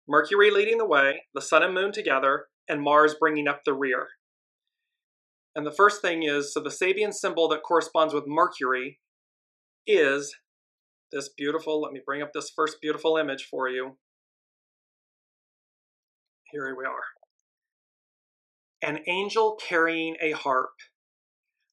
[0.07, 4.07] Mercury leading the way, the sun and moon together, and Mars bringing up the rear.
[5.55, 8.99] And the first thing is so the Sabian symbol that corresponds with Mercury
[9.89, 10.35] is
[11.11, 13.97] this beautiful, let me bring up this first beautiful image for you.
[16.51, 17.03] Here we are.
[18.81, 20.69] An angel carrying a harp.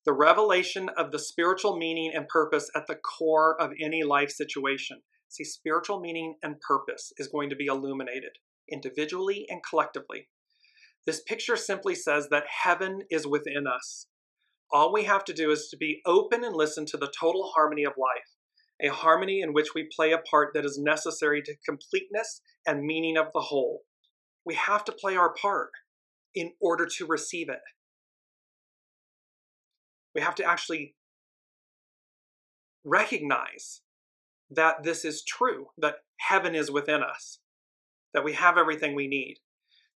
[0.07, 5.03] The revelation of the spiritual meaning and purpose at the core of any life situation.
[5.29, 8.33] See, spiritual meaning and purpose is going to be illuminated
[8.71, 10.29] individually and collectively.
[11.05, 14.07] This picture simply says that heaven is within us.
[14.73, 17.85] All we have to do is to be open and listen to the total harmony
[17.85, 18.35] of life,
[18.83, 23.17] a harmony in which we play a part that is necessary to completeness and meaning
[23.17, 23.83] of the whole.
[24.45, 25.71] We have to play our part
[26.35, 27.61] in order to receive it.
[30.15, 30.95] We have to actually
[32.85, 33.83] recognize
[34.51, 37.39] that this is true, that heaven is within us,
[38.15, 39.37] that we have everything we need.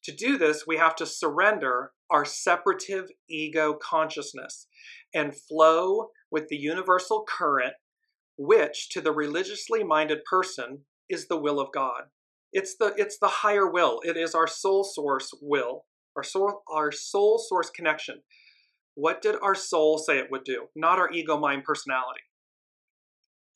[0.04, 4.66] To do this, we have to surrender our separative ego consciousness
[5.14, 7.74] and flow with the universal current,
[8.38, 12.04] which to the religiously minded person is the will of God.
[12.52, 14.00] It's the, it's the higher will.
[14.02, 15.84] It is our soul source will,
[16.16, 18.22] our soul, our soul source connection.
[18.94, 20.66] What did our soul say it would do?
[20.74, 22.22] Not our ego mind personality.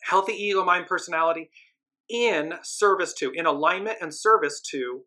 [0.02, 1.50] Healthy ego mind personality
[2.08, 5.04] in service to, in alignment and service to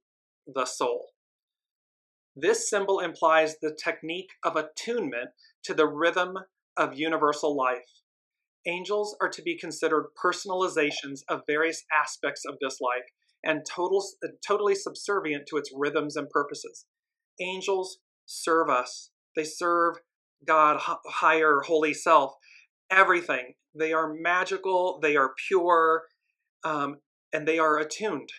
[0.48, 1.10] the soul.
[2.40, 5.32] This symbol implies the technique of attunement
[5.64, 6.38] to the rhythm
[6.78, 8.04] of universal life.
[8.68, 13.06] Angels are to be considered personalizations of various aspects of this life
[13.44, 14.06] and total,
[14.46, 16.86] totally subservient to its rhythms and purposes.
[17.42, 17.98] Angels
[18.28, 19.96] serve us, they serve
[20.46, 22.34] God, higher, holy self,
[22.92, 23.56] everything.
[23.74, 26.04] They are magical, they are pure,
[26.64, 26.98] um,
[27.34, 28.30] and they are attuned.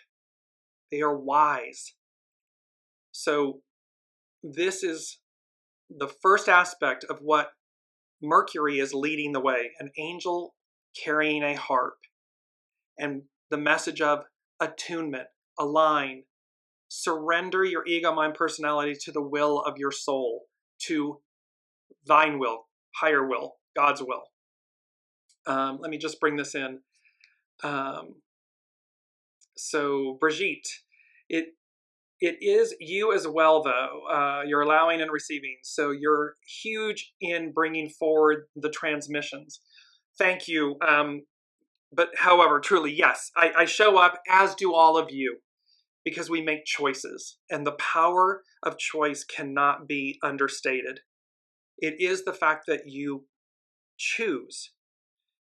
[0.93, 1.95] They are wise.
[3.11, 3.63] So
[4.42, 5.18] this is
[5.90, 7.53] the first aspect of what
[8.22, 10.55] Mercury is leading the way an angel
[11.05, 11.98] carrying a harp.
[12.98, 14.24] And the message of
[14.61, 16.24] attunement, align,
[16.88, 20.46] surrender your ego mind personality to the will of your soul,
[20.87, 21.20] to
[22.07, 24.24] thine will, higher will, God's will.
[25.46, 26.81] Um, let me just bring this in.
[27.62, 28.16] Um,
[29.57, 30.68] so, Brigitte,
[31.29, 31.46] it
[32.21, 34.01] it is you as well, though.
[34.11, 35.59] Uh, you're allowing and receiving.
[35.63, 39.61] So you're huge in bringing forward the transmissions.
[40.19, 40.77] Thank you.
[40.87, 41.23] Um,
[41.93, 45.39] but however, truly, yes, I, I show up, as do all of you,
[46.05, 47.39] because we make choices.
[47.51, 51.01] And the power of choice cannot be understated.
[51.79, 53.27] It is the fact that you
[53.97, 54.73] choose.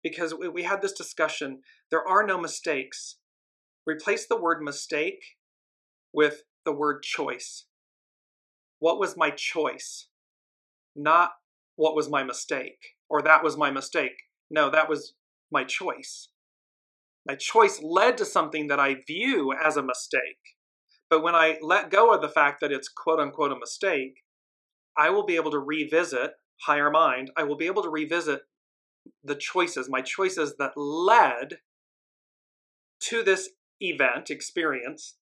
[0.03, 1.59] Because we, we had this discussion,
[1.91, 3.17] there are no mistakes.
[3.85, 5.21] Replace the word mistake
[6.13, 7.65] with the word choice.
[8.79, 10.07] What was my choice?
[10.95, 11.31] Not
[11.75, 14.23] what was my mistake or that was my mistake.
[14.49, 15.13] No, that was
[15.51, 16.29] my choice.
[17.27, 20.21] My choice led to something that I view as a mistake.
[21.09, 24.23] But when I let go of the fact that it's quote unquote a mistake,
[24.97, 27.31] I will be able to revisit higher mind.
[27.35, 28.43] I will be able to revisit
[29.23, 31.57] the choices, my choices that led
[33.01, 33.49] to this
[33.81, 35.17] event, experience,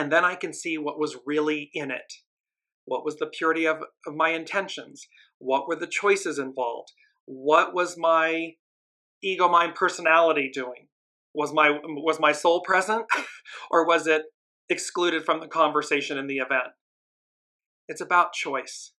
[0.00, 2.10] and then I can see what was really in it.
[2.86, 5.06] What was the purity of, of my intentions?
[5.38, 6.90] What were the choices involved?
[7.26, 8.52] What was my
[9.22, 10.88] ego mind personality doing?
[11.34, 13.04] Was my was my soul present
[13.70, 14.22] or was it
[14.70, 16.72] excluded from the conversation in the event?
[17.86, 18.92] It's about choice.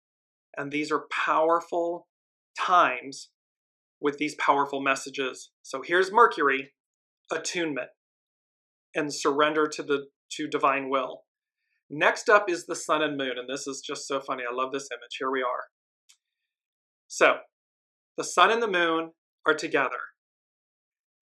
[0.54, 2.08] And these are powerful
[2.58, 3.30] times
[4.02, 5.50] with these powerful messages.
[5.62, 6.72] So here's Mercury,
[7.32, 7.88] attunement
[8.94, 11.22] and surrender to the to divine will.
[11.88, 14.44] Next up is the sun and moon, and this is just so funny.
[14.48, 15.16] I love this image.
[15.18, 15.64] Here we are.
[17.09, 17.38] So,
[18.16, 19.11] the sun and the moon
[19.46, 19.98] are together.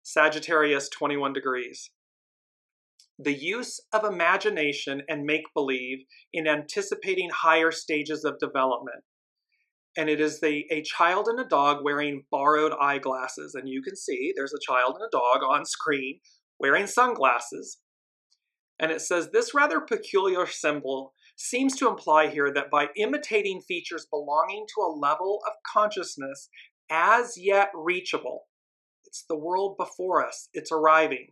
[0.03, 1.91] Sagittarius 21 degrees.
[3.19, 5.99] The use of imagination and make believe
[6.33, 9.05] in anticipating higher stages of development.
[9.97, 13.55] And it is the, a child and a dog wearing borrowed eyeglasses.
[13.55, 16.21] And you can see there's a child and a dog on screen
[16.61, 17.79] wearing sunglasses.
[18.81, 24.07] And it says this rather peculiar symbol seems to imply here that by imitating features
[24.11, 26.49] belonging to a level of consciousness
[26.91, 28.45] as yet reachable,
[29.05, 31.29] it's the world before us, it's arriving.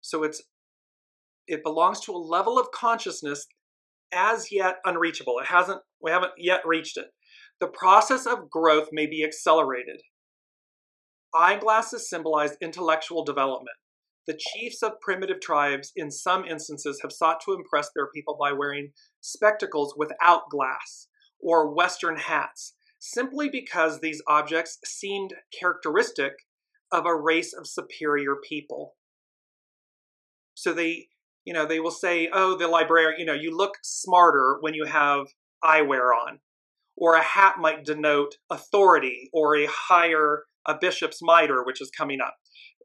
[0.00, 0.42] So it's
[1.46, 3.46] it belongs to a level of consciousness
[4.12, 5.38] as yet unreachable.
[5.38, 7.06] It hasn't we haven't yet reached it.
[7.60, 10.00] The process of growth may be accelerated.
[11.34, 13.76] Eyeglasses symbolize intellectual development.
[14.26, 18.52] The chiefs of primitive tribes, in some instances, have sought to impress their people by
[18.52, 21.08] wearing spectacles without glass
[21.40, 26.34] or Western hats, simply because these objects seemed characteristic
[26.92, 28.94] of a race of superior people.
[30.54, 31.08] So they,
[31.44, 34.84] you know, they will say, oh, the librarian, you know, you look smarter when you
[34.84, 35.26] have
[35.64, 36.38] eyewear on.
[36.96, 42.20] Or a hat might denote authority or a higher, a bishop's mitre, which is coming
[42.20, 42.36] up.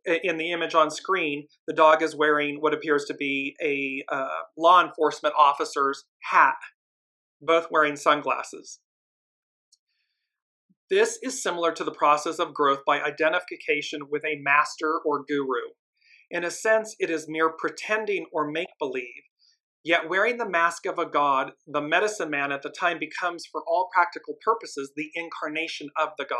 [0.08, 4.40] In the image on screen, the dog is wearing what appears to be a uh,
[4.58, 6.56] law enforcement officer's hat,
[7.42, 8.80] both wearing sunglasses.
[10.90, 15.74] This is similar to the process of growth by identification with a master or guru.
[16.32, 19.24] In a sense, it is mere pretending or make believe.
[19.84, 23.62] Yet, wearing the mask of a god, the medicine man at the time becomes, for
[23.68, 26.38] all practical purposes, the incarnation of the god.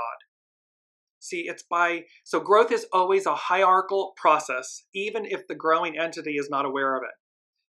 [1.20, 6.38] See, it's by, so growth is always a hierarchical process, even if the growing entity
[6.38, 7.16] is not aware of it.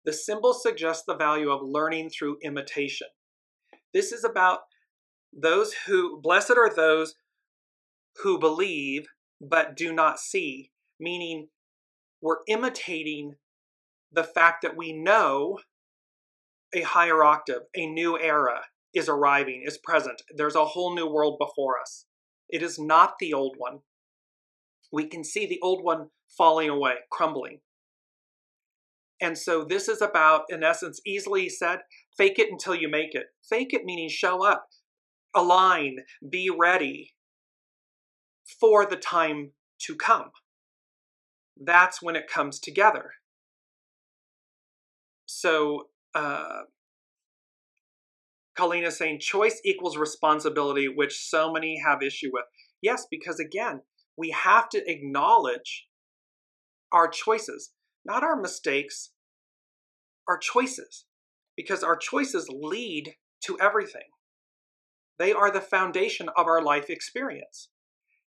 [0.06, 3.08] The symbol suggests the value of learning through imitation.
[3.94, 4.60] This is about
[5.34, 7.16] those who, blessed are those
[8.24, 9.08] who believe
[9.39, 11.48] but do not see, meaning
[12.22, 13.36] we're imitating
[14.12, 15.60] the fact that we know
[16.74, 18.62] a higher octave, a new era
[18.94, 20.22] is arriving, is present.
[20.36, 22.06] There's a whole new world before us.
[22.52, 23.80] It is not the old one.
[24.91, 27.60] We can see the old one falling away, crumbling.
[29.22, 31.80] And so this is about, in essence, easily said,
[32.18, 33.28] fake it until you make it.
[33.47, 34.66] Fake it meaning show up,
[35.36, 35.97] align,
[36.30, 37.14] be ready
[38.60, 39.52] for the time
[39.84, 40.32] to come.
[41.64, 43.12] That's when it comes together.
[45.28, 46.64] So, uh,
[48.58, 52.45] Colleen is saying choice equals responsibility, which so many have issue with.
[52.82, 53.82] Yes, because again,
[54.18, 55.88] we have to acknowledge
[56.91, 57.72] our choices,
[58.06, 59.12] not our mistakes,
[60.28, 61.06] our choices,
[61.56, 64.10] because our choices lead to everything.
[65.18, 67.70] They are the foundation of our life experience.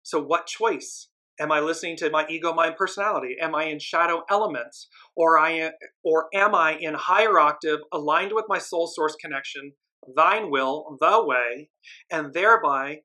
[0.02, 1.08] So, what choice?
[1.40, 3.36] Am I listening to my ego, mind, personality?
[3.40, 4.88] Am I in shadow elements?
[5.16, 5.70] Or, I,
[6.04, 9.72] or am I in higher octave, aligned with my soul source connection,
[10.16, 11.70] thine will, the way,
[12.10, 13.00] and thereby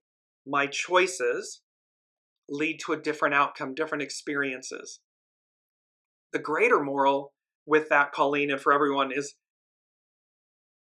[0.45, 1.61] my choices
[2.49, 4.99] lead to a different outcome, different experiences?
[6.33, 7.33] The greater moral
[7.65, 9.35] with that, Colleen, and for everyone is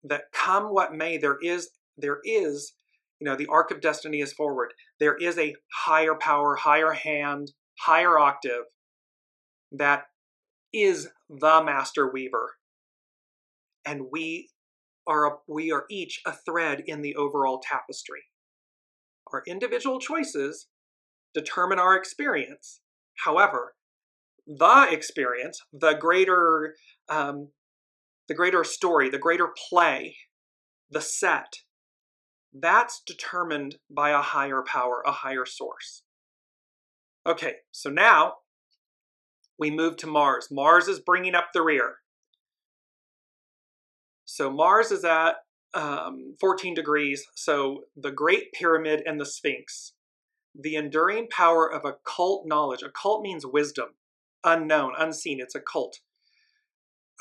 [0.03, 2.74] that come what may, there is there is
[3.20, 7.51] you know the arc of destiny is forward there is a higher power higher hand
[7.80, 8.64] higher octave
[9.72, 10.03] that
[10.74, 12.56] is the master weaver
[13.86, 14.49] and we
[15.08, 18.24] are a, we are each a thread in the overall tapestry
[19.32, 20.68] our individual choices
[21.34, 22.82] determine our experience
[23.24, 23.76] however
[24.47, 26.76] the experience the greater
[27.10, 27.49] um,
[28.28, 30.16] the greater story the greater play
[30.89, 31.58] the set
[32.62, 36.03] that's determined by a higher power, a higher source.
[37.28, 38.36] Okay, so now
[39.60, 40.47] we move to Mars.
[40.51, 41.95] Mars is bringing up the rear.
[44.26, 45.36] So Mars is at
[45.73, 47.26] um, 14 degrees.
[47.36, 49.93] So the Great Pyramid and the Sphinx.
[50.53, 52.82] The enduring power of occult knowledge.
[52.82, 53.89] Occult means wisdom,
[54.43, 55.39] unknown, unseen.
[55.41, 55.99] It's occult.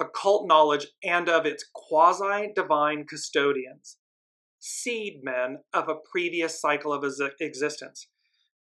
[0.01, 3.99] Occult knowledge and of its quasi divine custodians
[4.67, 7.05] seed men of a previous cycle of
[7.39, 8.09] existence.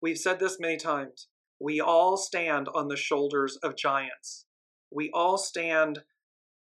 [0.02, 1.30] We've said this many times.
[1.58, 4.46] We all stand on the shoulders of giants.
[4.92, 6.00] We all stand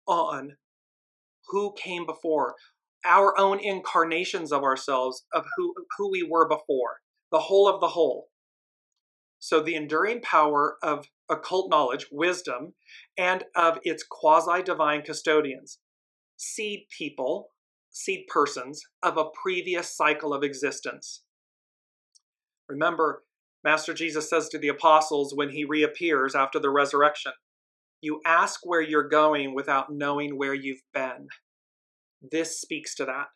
[0.07, 0.57] on
[1.51, 2.55] who came before,
[3.05, 6.97] our own incarnations of ourselves, of who, who we were before,
[7.31, 8.29] the whole of the whole.
[9.39, 12.73] So, the enduring power of occult knowledge, wisdom,
[13.17, 15.79] and of its quasi divine custodians,
[16.37, 17.49] seed people,
[17.89, 21.23] seed persons of a previous cycle of existence.
[22.69, 23.23] Remember,
[23.63, 27.33] Master Jesus says to the apostles when he reappears after the resurrection,
[28.01, 31.27] You ask where you're going without knowing where you've been.
[32.21, 33.27] This speaks to that.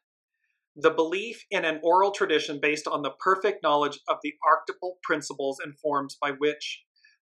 [0.75, 5.59] The belief in an oral tradition based on the perfect knowledge of the archetypal principles
[5.63, 6.83] and forms by which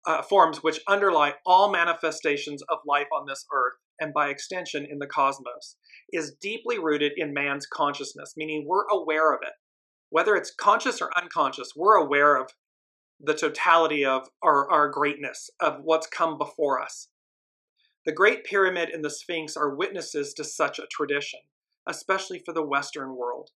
[0.04, 4.98] uh, forms which underlie all manifestations of life on this earth and by extension in
[4.98, 5.76] the cosmos
[6.12, 9.52] is deeply rooted in man's consciousness, meaning we're aware of it.
[10.10, 12.50] Whether it's conscious or unconscious, we're aware of
[13.20, 17.08] the totality of our, our greatness, of what's come before us.
[18.04, 21.40] The Great Pyramid and the Sphinx are witnesses to such a tradition,
[21.86, 23.50] especially for the Western world.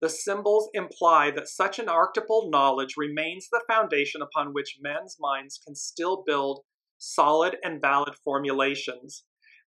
[0.00, 5.60] the symbols imply that such an archetypal knowledge remains the foundation upon which men's minds
[5.64, 6.60] can still build
[6.98, 9.24] solid and valid formulations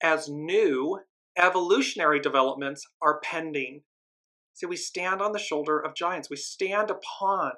[0.01, 0.99] as new
[1.37, 3.81] evolutionary developments are pending.
[4.53, 6.29] See, we stand on the shoulder of giants.
[6.29, 7.51] We stand upon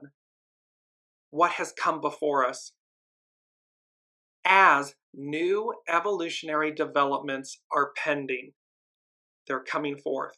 [1.32, 2.72] what has come before us
[4.50, 8.52] as new evolutionary developments are pending.
[9.48, 10.36] They're coming forth.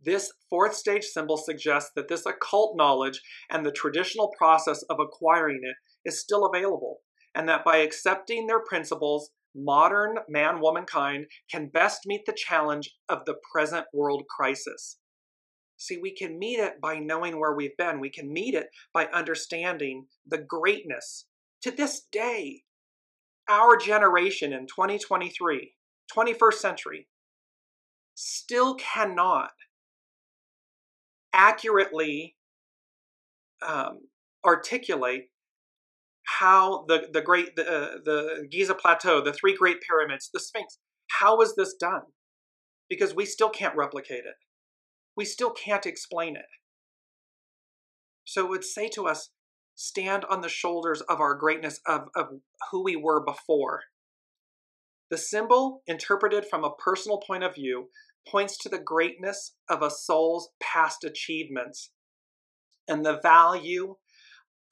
[0.00, 5.60] This fourth stage symbol suggests that this occult knowledge and the traditional process of acquiring
[5.62, 5.76] it
[6.08, 6.98] is still available,
[7.34, 13.24] and that by accepting their principles, modern man womankind can best meet the challenge of
[13.24, 14.98] the present world crisis.
[15.76, 18.00] See, we can meet it by knowing where we've been.
[18.00, 21.26] We can meet it by understanding the greatness.
[21.62, 22.62] To this day,
[23.48, 25.74] our generation in 2023,
[26.14, 27.08] 21st century,
[28.14, 29.50] still cannot
[31.32, 32.36] accurately
[33.66, 34.00] um,
[34.44, 35.30] articulate
[36.26, 40.78] how the the great the, uh, the Giza plateau, the three great pyramids, the Sphinx,
[41.08, 42.02] how was this done?
[42.88, 44.34] Because we still can't replicate it.
[45.16, 46.46] We still can't explain it.
[48.24, 49.30] So it would say to us,
[49.78, 52.26] stand on the shoulders of our greatness of, of
[52.70, 53.82] who we were before.
[55.08, 57.88] The symbol, interpreted from a personal point of view,
[58.26, 61.92] points to the greatness of a soul's past achievements
[62.88, 63.94] and the value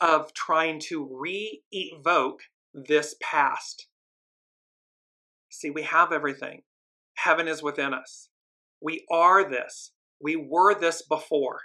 [0.01, 2.41] of trying to re evoke
[2.75, 3.87] this past.
[5.51, 6.63] See, we have everything.
[7.15, 8.29] Heaven is within us.
[8.83, 9.93] We are this.
[10.21, 11.61] We were this before.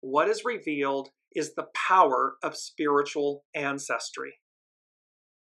[0.00, 4.34] What is revealed is the power of spiritual ancestry.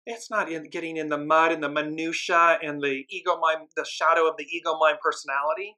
[0.05, 3.85] It's not in getting in the mud and the minutia and the ego mind, the
[3.85, 5.77] shadow of the ego mind personality.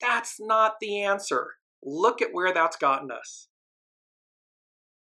[0.00, 1.52] That's not the answer.
[1.82, 3.48] Look at where that's gotten us.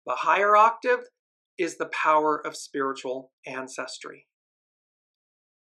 [0.06, 1.00] The higher octave
[1.58, 4.26] is the power of spiritual ancestry.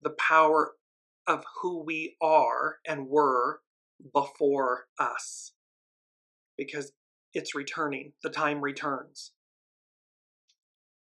[0.03, 0.73] The power
[1.27, 3.61] of who we are and were
[4.15, 5.53] before us.
[6.57, 6.93] Because
[7.35, 8.13] it's returning.
[8.23, 9.33] The time returns.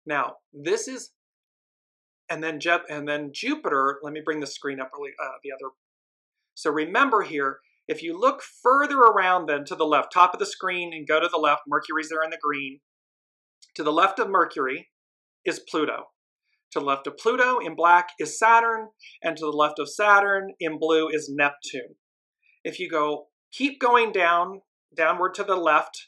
[0.06, 1.12] Now, this is
[2.30, 4.00] and then Jep, and then Jupiter.
[4.02, 5.72] Let me bring the screen up really uh, the other.
[6.56, 10.46] So remember here, if you look further around then to the left, top of the
[10.46, 12.80] screen, and go to the left, Mercury's there in the green.
[13.76, 14.90] To the left of Mercury
[15.46, 16.06] is Pluto.
[16.72, 18.90] To the left of Pluto in black is Saturn,
[19.22, 21.96] and to the left of Saturn in blue is Neptune.
[22.64, 24.62] If you go, keep going down,
[24.96, 26.08] downward to the left,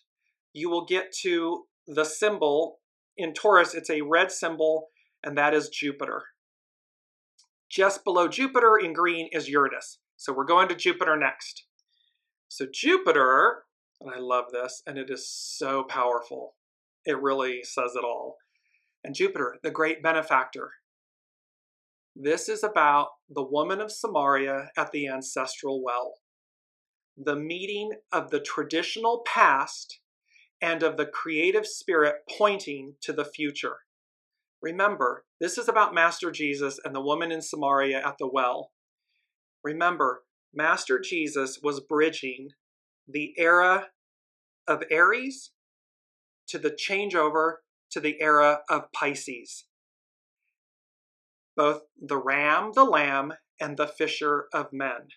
[0.55, 2.79] you will get to the symbol
[3.17, 3.73] in Taurus.
[3.73, 4.87] It's a red symbol
[5.25, 6.23] and that is Jupiter.
[7.69, 9.97] Just below Jupiter in green is Uranus.
[10.15, 11.65] So we're going to Jupiter next.
[12.47, 13.63] So Jupiter,
[13.99, 16.53] and I love this, and it is so powerful.
[17.05, 18.37] It really says it all.
[19.03, 20.69] And Jupiter, the great benefactor.
[22.15, 26.13] This is about the woman of Samaria at the ancestral well.
[27.17, 29.99] The meeting of the traditional past
[30.61, 33.77] and of the creative spirit pointing to the future.
[34.61, 38.71] Remember, this is about Master Jesus and the woman in Samaria at the well.
[39.63, 42.49] Remember, Master Jesus was bridging
[43.07, 43.89] the era
[44.67, 45.51] of Aries
[46.47, 47.55] to the changeover
[47.91, 49.65] to the era of Pisces.
[51.55, 55.09] Both the ram, the lamb, and the fisher of men.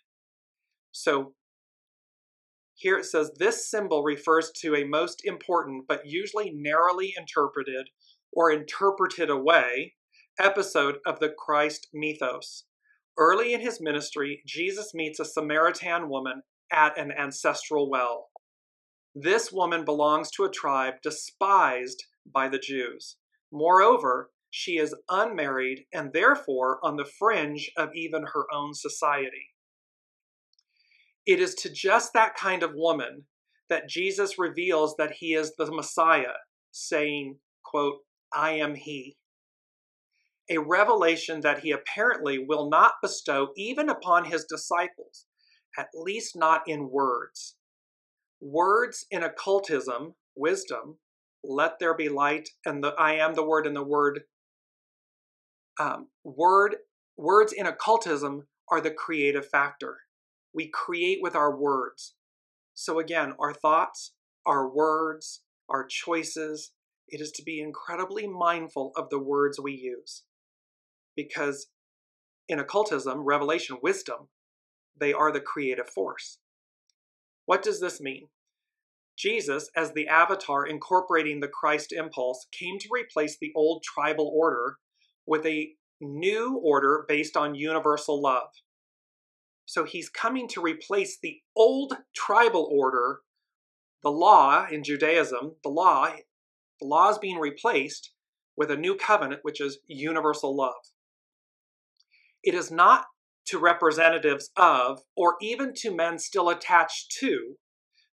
[0.92, 1.34] So
[2.78, 7.88] here it says this symbol refers to a most important but usually narrowly interpreted
[8.32, 9.94] or interpreted away
[10.38, 12.66] episode of the Christ mythos.
[13.18, 18.28] Early in his ministry, Jesus meets a Samaritan woman at an ancestral well.
[19.12, 23.16] This woman belongs to a tribe despised by the Jews.
[23.50, 29.56] Moreover, she is unmarried and therefore on the fringe of even her own society.
[31.28, 33.26] It is to just that kind of woman
[33.68, 36.34] that Jesus reveals that he is the Messiah,
[36.72, 37.98] saying, quote,
[38.34, 39.16] I am He.
[40.50, 45.26] A revelation that He apparently will not bestow even upon His disciples,
[45.78, 47.56] at least not in words.
[48.40, 50.98] Words in occultism, wisdom,
[51.44, 54.22] let there be light, and the I am the word and the word.
[55.78, 56.76] Um, word
[57.18, 59.98] words in occultism are the creative factor.
[60.58, 62.16] We create with our words.
[62.74, 66.72] So again, our thoughts, our words, our choices,
[67.06, 70.24] it is to be incredibly mindful of the words we use.
[71.14, 71.68] Because
[72.48, 74.30] in occultism, revelation, wisdom,
[74.98, 76.38] they are the creative force.
[77.46, 78.26] What does this mean?
[79.16, 84.78] Jesus, as the avatar incorporating the Christ impulse, came to replace the old tribal order
[85.24, 88.48] with a new order based on universal love.
[89.68, 93.18] So he's coming to replace the old tribal order,
[94.02, 96.08] the law in Judaism, the law,
[96.80, 98.12] the law is being replaced
[98.56, 100.72] with a new covenant, which is universal love.
[102.42, 103.08] It is not
[103.48, 107.56] to representatives of, or even to men still attached to,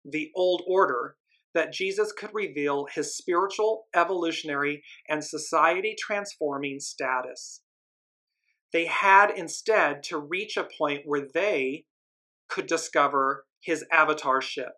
[0.03, 1.15] the old order
[1.53, 7.61] that Jesus could reveal his spiritual, evolutionary, and society transforming status.
[8.73, 11.85] They had instead to reach a point where they
[12.47, 14.73] could discover his avatarship,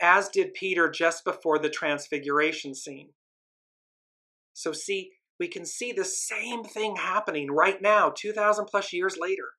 [0.00, 3.10] as did Peter just before the transfiguration scene.
[4.52, 9.50] So, see, we can see the same thing happening right now, 2,000 plus years later.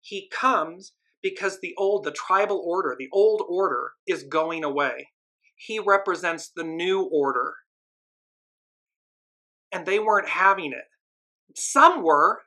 [0.00, 5.08] He comes because the old, the tribal order, the old order is going away.
[5.56, 7.54] He represents the new order.
[9.72, 10.84] And they weren't having it.
[11.56, 12.42] Some were,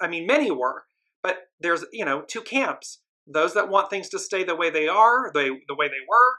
[0.00, 0.84] I mean, many were,
[1.22, 4.88] but there's, you know, two camps those that want things to stay the way they
[4.88, 6.32] are, they, the way they were,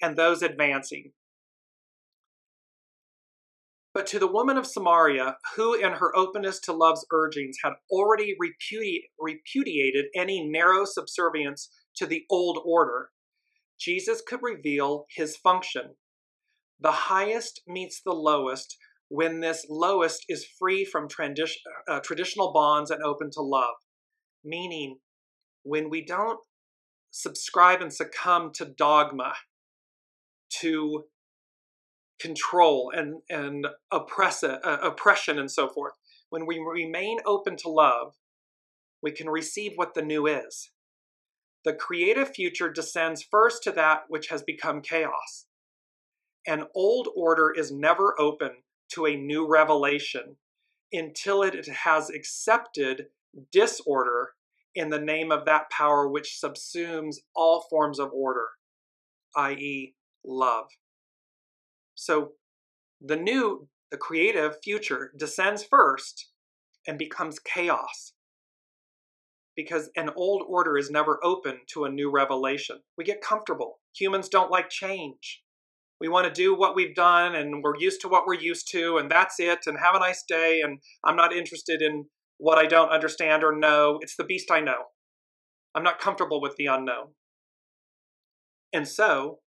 [0.00, 1.12] and those advancing.
[3.94, 8.34] But to the woman of Samaria, who in her openness to love's urgings had already
[8.42, 13.10] repudi- repudiated any narrow subservience to the old order,
[13.78, 15.94] Jesus could reveal his function.
[16.80, 18.76] The highest meets the lowest
[19.12, 21.06] when this lowest is free from
[21.86, 23.74] uh, traditional bonds and open to love.
[24.42, 25.00] Meaning,
[25.64, 26.40] when we don't
[27.10, 29.34] subscribe and succumb to dogma,
[30.60, 31.04] to
[32.18, 35.92] control and, and oppress, uh, oppression and so forth,
[36.30, 38.14] when we remain open to love,
[39.02, 40.70] we can receive what the new is.
[41.66, 45.48] The creative future descends first to that which has become chaos.
[46.46, 48.52] An old order is never open
[48.94, 50.36] to a new revelation
[50.92, 53.06] until it has accepted
[53.50, 54.30] disorder
[54.74, 58.48] in the name of that power which subsumes all forms of order,
[59.36, 60.66] i.e., love.
[61.94, 62.32] So
[63.00, 66.30] the new, the creative future descends first
[66.86, 68.12] and becomes chaos
[69.54, 72.78] because an old order is never open to a new revelation.
[72.96, 73.80] We get comfortable.
[73.94, 75.41] Humans don't like change
[76.02, 78.96] we want to do what we've done and we're used to what we're used to
[78.98, 82.06] and that's it and have a nice day and I'm not interested in
[82.38, 84.00] what I don't understand or know.
[84.02, 84.86] It's the beast I know.
[85.76, 87.10] I'm not comfortable with the unknown.
[88.72, 89.38] And so,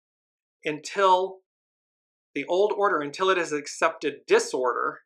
[0.64, 1.40] until
[2.34, 5.00] the old order, until it has accepted disorder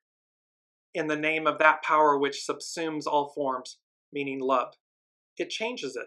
[0.94, 3.78] in the name of that power which subsumes all forms,
[4.12, 4.74] meaning love,
[5.36, 6.06] it changes it.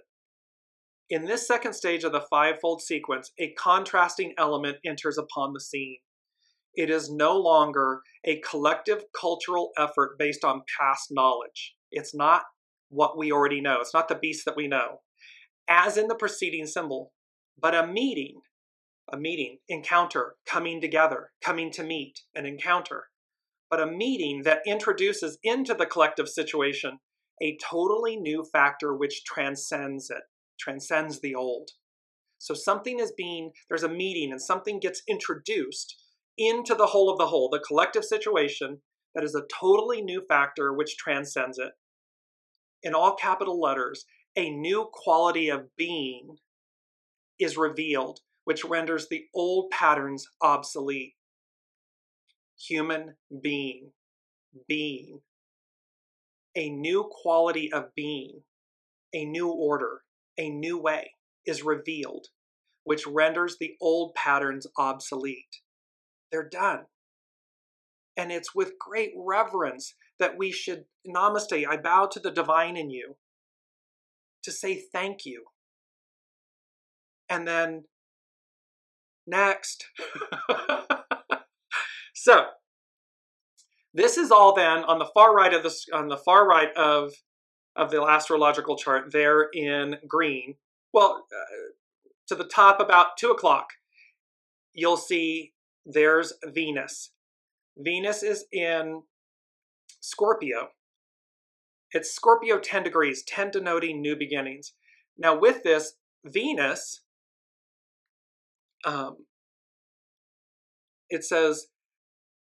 [1.14, 6.00] In this second stage of the fivefold sequence, a contrasting element enters upon the scene.
[6.74, 11.76] It is no longer a collective cultural effort based on past knowledge.
[11.92, 12.46] It's not
[12.90, 15.02] what we already know, it's not the beast that we know,
[15.68, 17.14] as in the preceding symbol,
[17.62, 18.42] but a meeting,
[19.12, 23.04] a meeting, encounter, coming together, coming to meet, an encounter,
[23.70, 26.98] but a meeting that introduces into the collective situation
[27.40, 30.24] a totally new factor which transcends it
[30.64, 31.72] transcends the old.
[32.38, 35.96] So something is being, there's a meeting and something gets introduced
[36.38, 38.80] into the whole of the whole, the collective situation
[39.16, 41.72] that is a totally new factor which transcends it.
[42.82, 44.06] In all capital letters,
[44.36, 46.38] a new quality of being
[47.40, 51.14] is revealed, which renders the old patterns obsolete.
[52.68, 53.92] Human being,
[54.68, 55.20] being,
[56.56, 58.42] a new quality of being,
[59.14, 60.02] a new order,
[60.38, 61.12] a new way
[61.46, 62.28] is revealed,
[62.84, 65.62] which renders the old patterns obsolete.
[66.32, 66.86] They're done.
[68.16, 72.90] And it's with great reverence that we should, namaste, I bow to the divine in
[72.90, 73.18] you,
[74.44, 75.46] to say thank you.
[77.30, 77.86] And then
[79.26, 79.86] next.
[82.14, 82.46] so,
[83.94, 87.14] this is all then on the far right of the on the far right of
[87.76, 90.56] of the astrological chart there in green.
[90.94, 91.72] Well, uh,
[92.28, 93.70] to the top about two o'clock,
[94.74, 95.54] you'll see
[95.86, 97.12] there's Venus.
[97.78, 99.04] Venus is in
[100.00, 100.70] Scorpio.
[101.92, 104.74] It's Scorpio 10 degrees, 10 denoting new beginnings.
[105.18, 105.94] Now, with this,
[106.26, 107.02] Venus,
[108.86, 109.18] um,
[111.10, 111.68] it says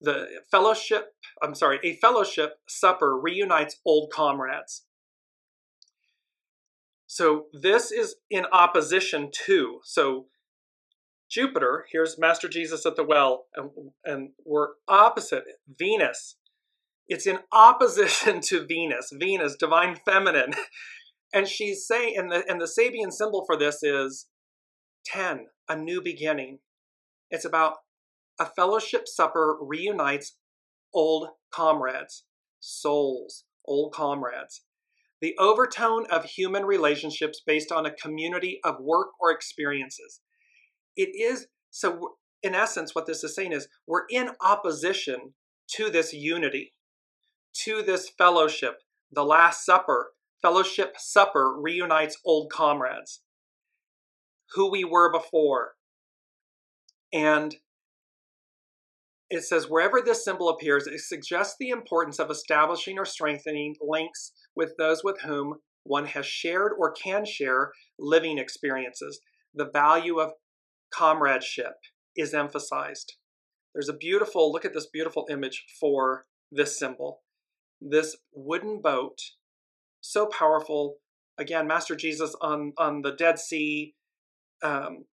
[0.00, 4.84] the fellowship, I'm sorry, a fellowship supper reunites old comrades.
[7.09, 9.80] So this is in opposition to.
[9.82, 10.26] So
[11.30, 13.70] Jupiter, here's Master Jesus at the well, and,
[14.04, 15.44] and we're opposite
[15.78, 16.36] Venus.
[17.09, 20.52] It's in opposition to Venus, Venus, divine feminine.
[21.30, 24.28] And she's saying, and the, and the Sabian symbol for this is
[25.04, 26.61] 10, a new beginning.
[27.30, 27.74] It's about
[28.40, 30.38] a fellowship supper reunites
[30.94, 32.24] old comrades,
[32.61, 34.62] souls, old comrades.
[35.20, 40.20] The overtone of human relationships based on a community of work or experiences.
[40.96, 45.34] It is, so in essence, what this is saying is we're in opposition
[45.74, 46.74] to this unity,
[47.64, 48.78] to this fellowship.
[49.10, 53.22] The Last Supper, fellowship supper reunites old comrades,
[54.52, 55.72] who we were before.
[57.12, 57.56] And
[59.31, 64.33] it says, wherever this symbol appears, it suggests the importance of establishing or strengthening links
[64.57, 69.20] with those with whom one has shared or can share living experiences.
[69.55, 70.33] The value of
[70.91, 71.74] comradeship
[72.16, 73.16] is emphasized.
[73.74, 77.20] There's a beautiful, look at this beautiful image for this symbol.
[77.81, 79.18] This wooden boat,
[80.01, 80.97] so powerful.
[81.39, 83.95] Again, Master Jesus on, on the Dead Sea,
[84.62, 85.05] um,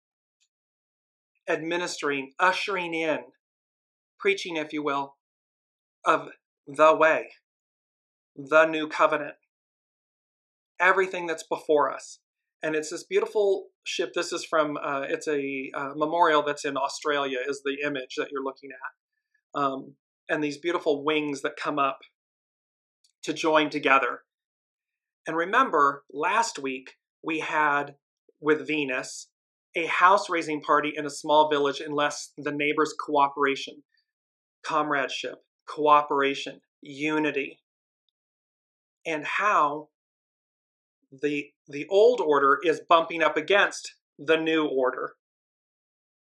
[1.48, 3.20] administering, ushering in
[4.26, 5.18] preaching, if you will,
[6.04, 6.30] of
[6.66, 7.28] the way,
[8.36, 9.36] the new covenant,
[10.80, 12.18] everything that's before us.
[12.64, 14.14] And it's this beautiful ship.
[14.16, 18.30] This is from, uh, it's a uh, memorial that's in Australia, is the image that
[18.32, 19.62] you're looking at.
[19.62, 19.94] Um,
[20.28, 22.00] and these beautiful wings that come up
[23.26, 24.22] to join together.
[25.28, 27.94] And remember, last week we had
[28.42, 29.28] with Venus
[29.76, 33.84] a house raising party in a small village unless the neighbors' cooperation
[34.66, 35.36] comradeship,
[35.68, 37.60] cooperation, unity,
[39.06, 39.90] and how
[41.22, 45.14] the the old order is bumping up against the new order.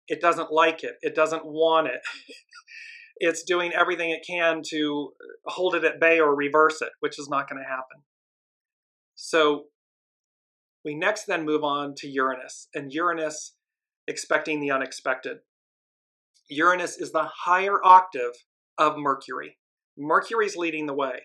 [0.08, 0.96] It doesn't like it.
[1.02, 2.02] It doesn't want it.
[3.18, 7.18] it's doing everything it can to uh, hold it at bay or reverse it, which
[7.18, 8.04] is not going to happen.
[9.16, 9.66] So
[10.84, 13.56] we next then move on to Uranus, and Uranus
[14.08, 15.38] expecting the unexpected.
[16.50, 18.34] Uranus is the higher octave
[18.78, 19.58] of Mercury.
[19.98, 21.24] Mercury's leading the way.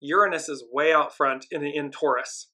[0.00, 2.50] Uranus is way out front in, in Taurus.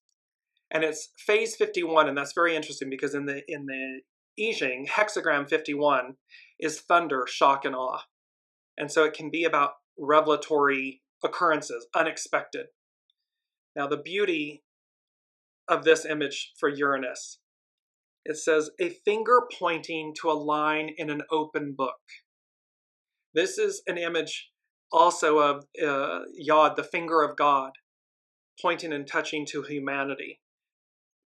[0.70, 4.00] And it's phase 51, and that's very interesting because in the in the
[4.38, 6.16] I Ching, hexagram 51
[6.58, 8.02] is thunder, shock, and awe.
[8.76, 12.66] And so it can be about revelatory occurrences, unexpected.
[13.74, 14.64] Now, the beauty
[15.68, 17.38] of this image for Uranus
[18.28, 22.00] it says, a finger pointing to a line in an open book.
[23.34, 24.50] This is an image
[24.92, 27.72] also of uh, Yod, the finger of God,
[28.60, 30.40] pointing and touching to humanity.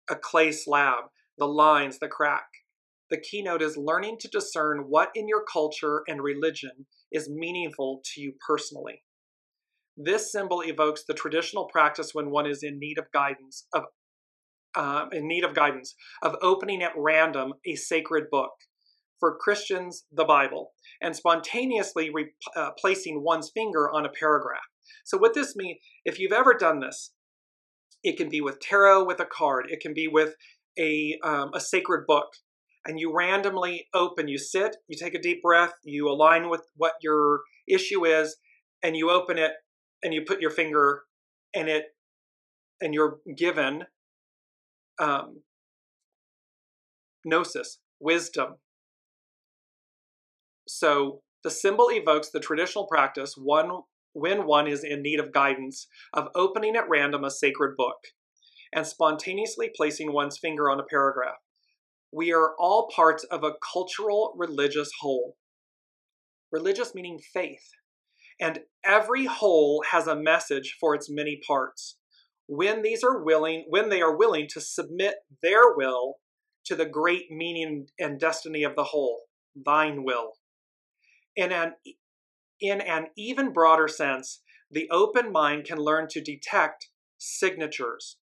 [0.08, 1.04] A clay slab,
[1.38, 2.46] the lines, the crack.
[3.10, 8.20] The keynote is learning to discern what in your culture and religion is meaningful to
[8.20, 9.02] you personally.
[9.96, 13.84] This symbol evokes the traditional practice when one is in need of guidance of
[14.74, 18.50] uh, in need of guidance of opening at random a sacred book.
[19.20, 24.64] For Christians, the Bible, and spontaneously re- uh, placing one's finger on a paragraph.
[25.04, 27.12] So, what this means, if you've ever done this,
[28.02, 30.34] it can be with tarot with a card, it can be with
[30.78, 32.26] a, um, a sacred book,
[32.84, 36.94] and you randomly open, you sit, you take a deep breath, you align with what
[37.00, 38.36] your issue is,
[38.82, 39.52] and you open it
[40.02, 41.02] and you put your finger
[41.54, 41.86] in it,
[42.80, 43.84] and you're given
[44.98, 45.42] um,
[47.24, 48.56] gnosis, wisdom.
[50.66, 53.70] So the symbol evokes the traditional practice one
[54.12, 57.96] when one is in need of guidance of opening at random a sacred book
[58.72, 61.36] and spontaneously placing one's finger on a paragraph.
[62.12, 65.36] We are all parts of a cultural religious whole.
[66.52, 67.70] Religious meaning faith.
[68.40, 71.96] And every whole has a message for its many parts
[72.46, 76.16] when these are willing when they are willing to submit their will
[76.64, 79.22] to the great meaning and destiny of the whole
[79.54, 80.32] thine will.
[81.36, 81.74] In an
[82.60, 86.88] in an even broader sense the open mind can learn to detect
[87.18, 88.18] signatures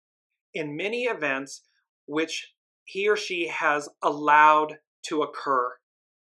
[0.54, 1.64] in many events
[2.06, 2.54] which
[2.86, 5.74] he or she has allowed to occur.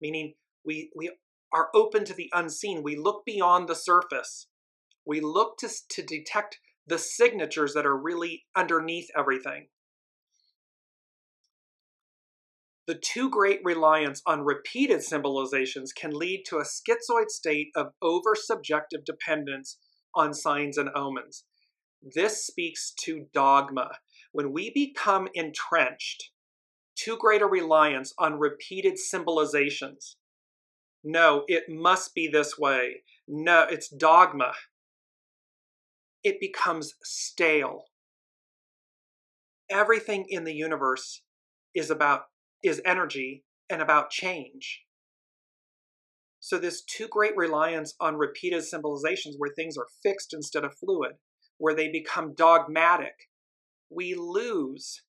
[0.01, 0.33] Meaning
[0.65, 1.11] we we
[1.53, 2.83] are open to the unseen.
[2.83, 4.47] We look beyond the surface.
[5.05, 9.67] We look to, to detect the signatures that are really underneath everything.
[12.88, 18.33] The too great reliance on repeated symbolizations can lead to a schizoid state of over
[18.33, 19.77] subjective dependence
[20.15, 21.43] on signs and omens.
[22.01, 23.91] This speaks to dogma.
[24.31, 26.31] When we become entrenched,
[26.95, 30.15] too great a reliance on repeated symbolizations.
[31.03, 33.03] No, it must be this way.
[33.27, 34.53] No, it's dogma.
[36.24, 37.86] It becomes stale.
[39.70, 41.24] Everything in the universe
[41.76, 42.24] is about
[42.63, 44.84] is energy and about change.
[46.39, 51.13] So this too great reliance on repeated symbolizations where things are fixed instead of fluid,
[51.57, 53.13] where they become dogmatic,
[53.89, 55.03] we lose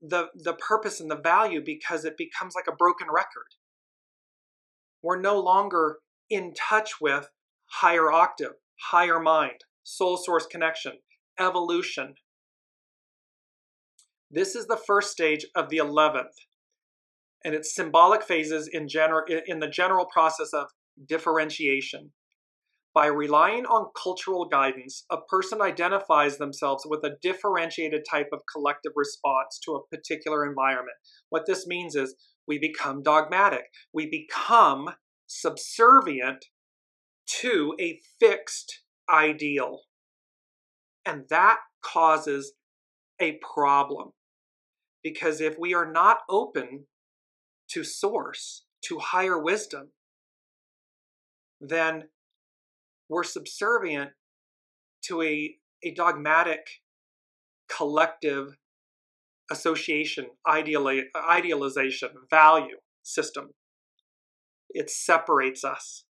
[0.00, 3.46] the the purpose and the value because it becomes like a broken record.
[5.02, 5.98] We're no longer
[6.28, 7.28] in touch with
[7.66, 8.54] higher octave,
[8.90, 10.92] higher mind, soul source connection,
[11.38, 12.14] evolution.
[14.30, 16.36] This is the first stage of the 11th
[17.44, 20.68] and its symbolic phases in, gener- in the general process of
[21.06, 22.12] differentiation.
[22.92, 28.92] By relying on cultural guidance, a person identifies themselves with a differentiated type of collective
[28.96, 30.96] response to a particular environment.
[31.28, 32.16] What this means is
[32.48, 34.90] we become dogmatic, we become
[35.28, 36.44] subservient
[37.40, 39.82] to a fixed ideal.
[41.06, 42.52] And that causes
[43.20, 44.10] a problem.
[45.02, 46.86] Because if we are not open
[47.70, 49.88] to source, to higher wisdom,
[51.60, 52.04] then
[53.08, 54.10] we're subservient
[55.02, 56.66] to a, a dogmatic
[57.68, 58.56] collective
[59.50, 63.50] association, ideali- idealization, value system.
[64.70, 66.04] It separates us.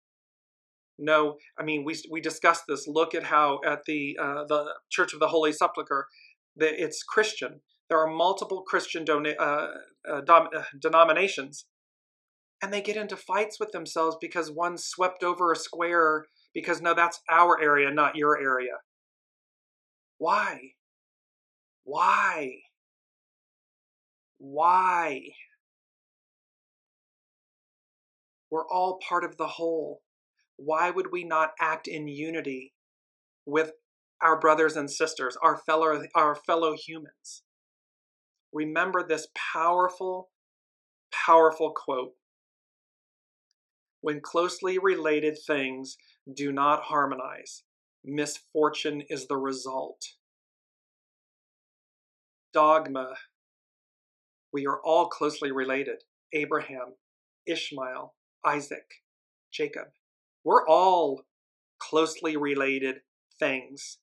[1.01, 2.87] No, I mean we we discussed this.
[2.87, 6.07] Look at how at the uh, the Church of the Holy Sepulchre,
[6.57, 7.63] that it's Christian.
[7.89, 9.69] There are multiple Christian dona- uh,
[10.09, 11.65] uh, dom- uh, denominations,
[12.63, 16.95] and they get into fights with themselves because one swept over a square because no,
[16.95, 18.75] that's our area, not your area.
[20.19, 20.73] Why?
[21.85, 22.57] Why?
[24.39, 25.23] Why?
[28.51, 30.03] We're all part of the whole.
[30.63, 32.75] Why would we not act in unity
[33.47, 33.73] with
[34.23, 37.43] our brothers and sisters, our fellow, our fellow humans?
[38.53, 40.31] remember this powerful,
[41.13, 42.13] powerful quote.
[44.01, 45.97] When closely related things
[46.35, 47.65] do not harmonize,
[48.05, 50.03] misfortune is the result.
[52.53, 53.15] Dogma.
[54.53, 56.03] We are all closely related.
[56.33, 56.95] Abraham,
[57.47, 58.87] Ishmael, Isaac,
[59.53, 59.89] Jacob.
[60.45, 61.23] We're all
[61.79, 62.97] closely related
[63.39, 63.99] things,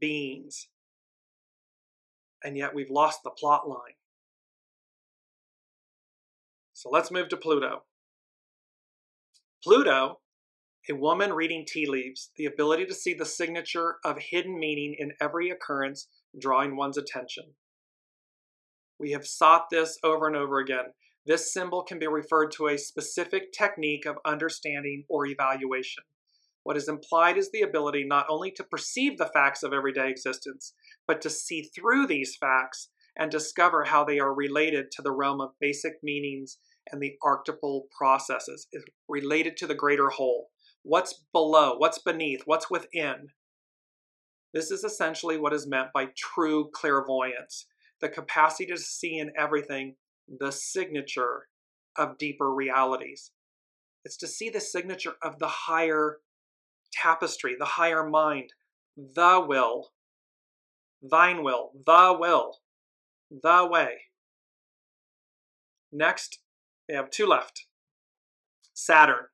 [0.00, 0.68] beings
[2.42, 3.96] and yet we've lost the plot line.
[6.72, 7.82] So let's move to Pluto.
[9.64, 10.20] Pluto,
[10.88, 15.12] a woman reading tea leaves, the ability to see the signature of hidden meaning in
[15.20, 16.08] every occurrence,
[16.40, 17.44] drawing one's attention.
[18.98, 20.92] We have sought this over and over again.
[21.28, 26.04] This symbol can be referred to a specific technique of understanding or evaluation.
[26.62, 30.72] What is implied is the ability not only to perceive the facts of everyday existence,
[31.06, 35.42] but to see through these facts and discover how they are related to the realm
[35.42, 36.60] of basic meanings
[36.90, 40.48] and the archetypal processes, is related to the greater whole.
[40.82, 43.28] What's below, what's beneath, what's within.
[44.54, 47.66] This is essentially what is meant by true clairvoyance
[48.00, 49.96] the capacity to see in everything
[50.28, 51.48] the signature
[51.96, 53.32] of deeper realities.
[54.04, 56.18] It's to see the signature of the higher
[56.92, 58.50] tapestry, the higher mind,
[58.96, 59.88] the will,
[61.02, 62.58] thine will, the will,
[63.30, 63.98] the way.
[65.92, 66.38] Next,
[66.88, 67.66] we have two left.
[68.74, 69.26] Saturn,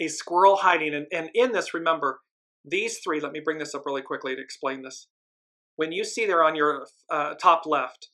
[0.00, 0.94] a squirrel hiding.
[0.94, 2.20] And, and in this, remember,
[2.64, 5.08] these three, let me bring this up really quickly to explain this.
[5.76, 8.08] When you see there on your uh, top left,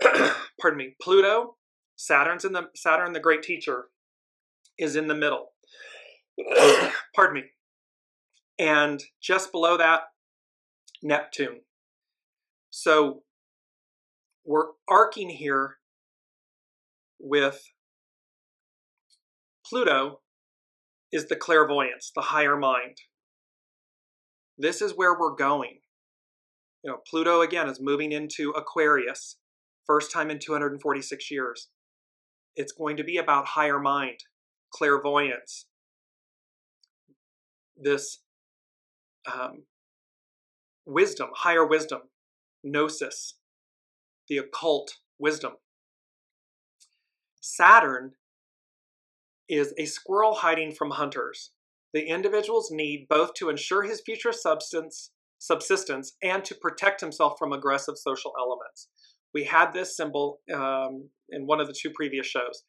[0.60, 1.56] pardon me, Pluto,
[1.96, 3.86] Saturn's in the Saturn, the great teacher,
[4.78, 5.52] is in the middle.
[7.14, 7.42] Pardon me.
[8.58, 10.02] And just below that,
[11.02, 11.60] Neptune.
[12.70, 13.22] So
[14.44, 15.76] we're arcing here
[17.18, 17.62] with
[19.66, 20.20] Pluto
[21.12, 22.96] is the clairvoyance, the higher mind.
[24.56, 25.80] This is where we're going.
[26.82, 29.36] You know, Pluto again is moving into Aquarius,
[29.90, 31.66] first time in 246 years.
[32.54, 34.18] It's going to be about higher mind,
[34.72, 35.66] clairvoyance,
[37.76, 38.18] this
[39.26, 39.64] um,
[40.86, 42.02] wisdom, higher wisdom,
[42.62, 43.34] gnosis,
[44.28, 45.54] the occult wisdom.
[47.40, 48.12] Saturn
[49.48, 51.50] is a squirrel hiding from hunters.
[51.92, 55.10] The individual's need both to ensure his future substance
[55.40, 58.88] subsistence and to protect himself from aggressive social elements.
[59.34, 62.64] We had this symbol um, in one of the two previous shows.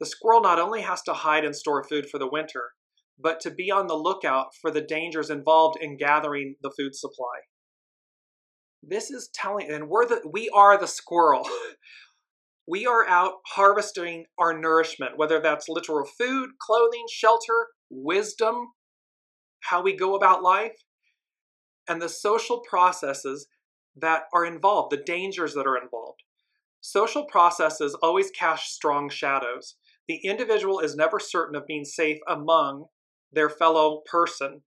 [0.00, 2.70] The squirrel not only has to hide and store food for the winter,
[3.18, 7.42] but to be on the lookout for the dangers involved in gathering the food supply.
[8.82, 11.48] This is telling, and we're the, we are the squirrel.
[12.66, 18.72] we are out harvesting our nourishment, whether that's literal food, clothing, shelter, wisdom,
[19.60, 20.74] how we go about life,
[21.88, 23.46] and the social processes
[23.96, 26.22] that are involved, the dangers that are involved.
[26.80, 29.76] Social processes always cast strong shadows.
[30.08, 32.86] The individual is never certain of being safe among
[33.32, 34.62] their fellow person.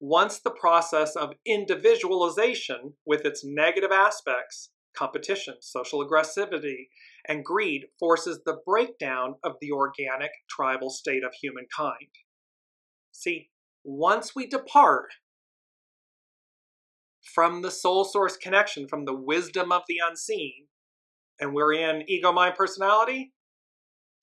[0.00, 6.88] Once the process of individualization, with its negative aspects, competition, social aggressivity,
[7.28, 12.08] and greed, forces the breakdown of the organic tribal state of humankind.
[13.12, 13.50] See,
[13.84, 15.08] once we depart
[17.34, 20.66] from the soul source connection, from the wisdom of the unseen,
[21.40, 23.32] and we're in ego mind personality,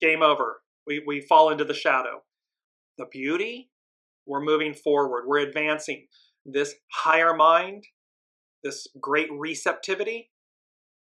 [0.02, 0.62] game over.
[0.88, 2.24] We, we fall into the shadow.
[2.98, 3.70] The beauty,
[4.26, 6.08] we're moving forward, we're advancing.
[6.46, 7.86] This higher mind,
[8.64, 10.32] this great receptivity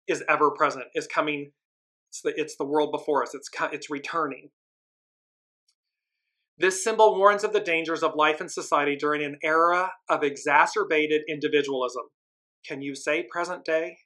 [0.06, 1.52] is ever present, is coming.
[2.10, 4.50] It's the, it's the world before us, it's, it's returning.
[6.58, 11.22] This symbol warns of the dangers of life and society during an era of exacerbated
[11.28, 12.04] individualism.
[12.66, 13.98] Can you say present day?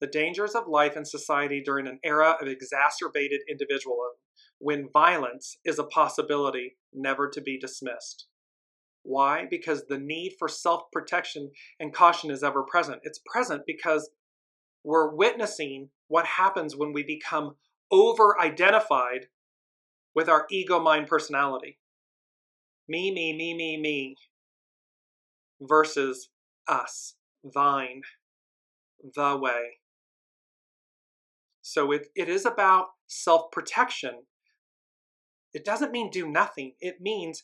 [0.00, 4.18] The dangers of life and society during an era of exacerbated individualism,
[4.58, 8.26] when violence is a possibility never to be dismissed.
[9.02, 9.46] Why?
[9.48, 13.00] Because the need for self protection and caution is ever present.
[13.02, 14.10] It's present because
[14.84, 17.56] we're witnessing what happens when we become
[17.90, 19.28] over identified
[20.14, 21.78] with our ego mind personality.
[22.88, 24.16] Me, me, me, me, me
[25.60, 26.28] versus
[26.68, 27.14] us,
[27.54, 28.02] thine,
[29.14, 29.78] the way.
[31.62, 34.24] So it, it is about self protection.
[35.54, 37.42] It doesn't mean do nothing, it means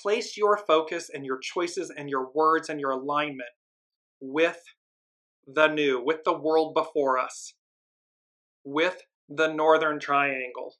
[0.00, 3.50] place your focus and your choices and your words and your alignment
[4.20, 4.60] with
[5.46, 7.54] the new, with the world before us,
[8.64, 10.76] with the northern triangle,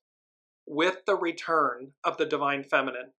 [0.70, 3.10] with the return of the divine feminine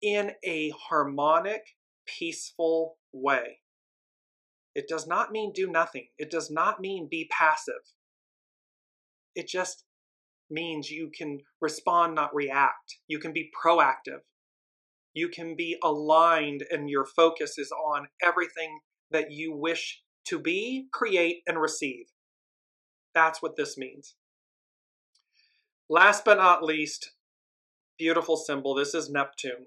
[0.00, 1.62] in a harmonic,
[2.06, 3.58] peaceful way.
[4.76, 6.06] It does not mean do nothing.
[6.16, 7.82] It does not mean be passive.
[9.34, 9.82] It just
[10.48, 12.98] means you can respond, not react.
[13.08, 14.20] You can be proactive.
[15.12, 18.78] You can be aligned, and your focus is on everything
[19.10, 22.06] that you wish to be, create, and receive.
[23.12, 24.14] That's what this means.
[25.90, 27.12] Last but not least,
[27.98, 28.74] beautiful symbol.
[28.74, 29.66] This is Neptune.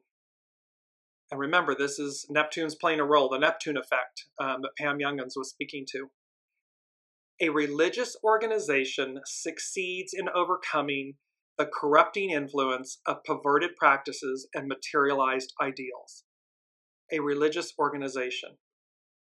[1.32, 5.34] And remember, this is Neptune's playing a role, the Neptune effect um, that Pam Younghans
[5.36, 6.12] was speaking to.
[7.42, 11.16] A religious organization succeeds in overcoming
[11.58, 16.24] the corrupting influence of perverted practices and materialized ideals.
[17.12, 18.50] A religious organization.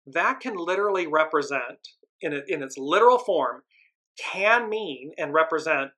[0.05, 1.79] That can literally represent,
[2.19, 3.61] in, in its literal form,
[4.17, 5.91] can mean and represent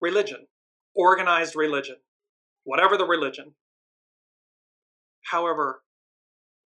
[0.00, 0.46] religion,
[0.94, 1.96] organized religion,
[2.64, 3.54] whatever the religion.
[5.30, 5.82] However,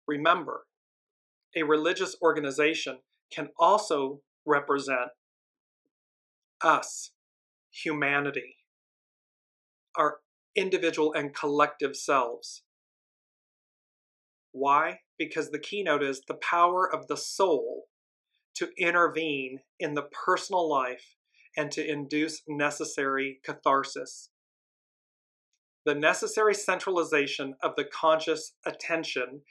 [0.06, 0.66] remember,
[1.56, 2.98] a religious organization
[3.32, 5.10] can also represent
[6.62, 7.10] us,
[7.70, 8.56] humanity,
[9.96, 10.18] our
[10.56, 12.62] individual and collective selves.
[14.52, 15.00] Why?
[15.18, 17.84] Because the keynote is the power of the soul
[18.54, 21.17] to intervene in the personal life
[21.56, 24.30] and to induce necessary catharsis.
[25.84, 29.42] The necessary centralization of the conscious attention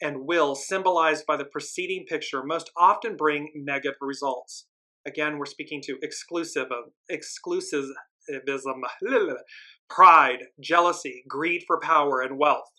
[0.00, 4.66] and will symbolized by the preceding picture most often bring negative results.
[5.06, 8.82] Again, we're speaking to exclusive, uh, exclusivism,
[9.90, 12.70] pride, jealousy, greed for power, and wealth.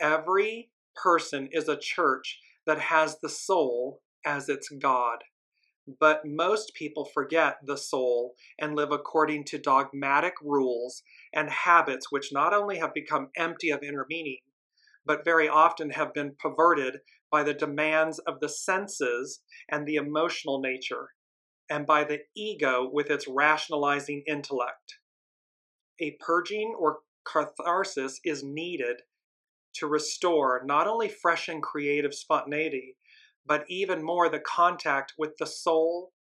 [0.00, 5.18] Every person is a church that has the soul as its God.
[5.98, 12.32] But most people forget the soul and live according to dogmatic rules and habits which
[12.32, 14.42] not only have become empty of inner meaning,
[15.04, 20.60] but very often have been perverted by the demands of the senses and the emotional
[20.60, 21.14] nature,
[21.70, 24.98] and by the ego with its rationalizing intellect.
[26.00, 29.02] A purging or catharsis is needed
[29.74, 32.96] to restore not only fresh and creative spontaneity,
[33.46, 36.12] but even more the contact with the soul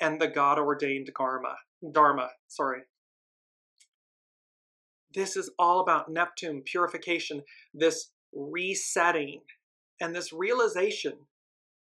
[0.00, 1.56] and the God ordained karma,
[1.92, 2.82] dharma, sorry.
[5.14, 9.40] This is all about Neptune purification, this resetting
[10.00, 11.14] and this realization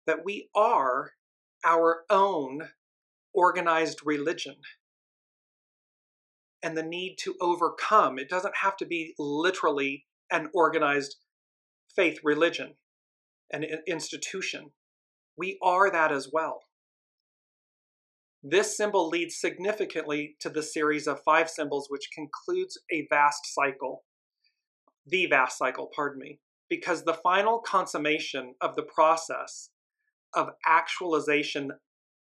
[0.06, 1.12] that we are
[1.64, 2.68] our own
[3.32, 4.54] organized religion
[6.62, 8.18] and the need to overcome.
[8.18, 11.16] It doesn't have to be literally an organized
[11.94, 12.74] faith religion,
[13.52, 14.70] an institution.
[15.36, 16.60] We are that as well.
[18.42, 24.04] This symbol leads significantly to the series of five symbols, which concludes a vast cycle.
[25.06, 29.70] The vast cycle, pardon me, because the final consummation of the process
[30.34, 31.70] of actualization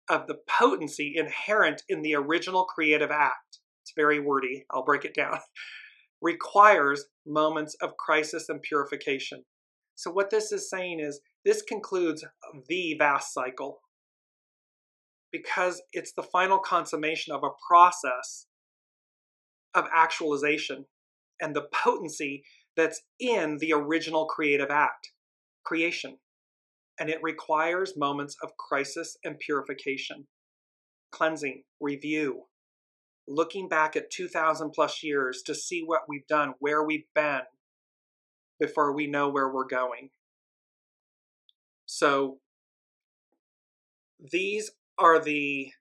[0.09, 5.15] of the potency inherent in the original creative act, it's very wordy, I'll break it
[5.15, 5.39] down,
[6.21, 9.43] requires moments of crisis and purification.
[9.95, 12.23] So, what this is saying is this concludes
[12.67, 13.81] the vast cycle
[15.31, 18.47] because it's the final consummation of a process
[19.73, 20.85] of actualization
[21.41, 22.43] and the potency
[22.77, 25.09] that's in the original creative act,
[25.65, 26.17] creation
[26.99, 30.27] and it requires moments of crisis and purification,
[31.11, 32.43] cleansing, review,
[33.27, 37.41] looking back at 2,000 plus years to see what we've done, where we've been,
[38.59, 40.09] before we know where we're going.
[41.95, 42.39] So,
[44.19, 45.71] these are the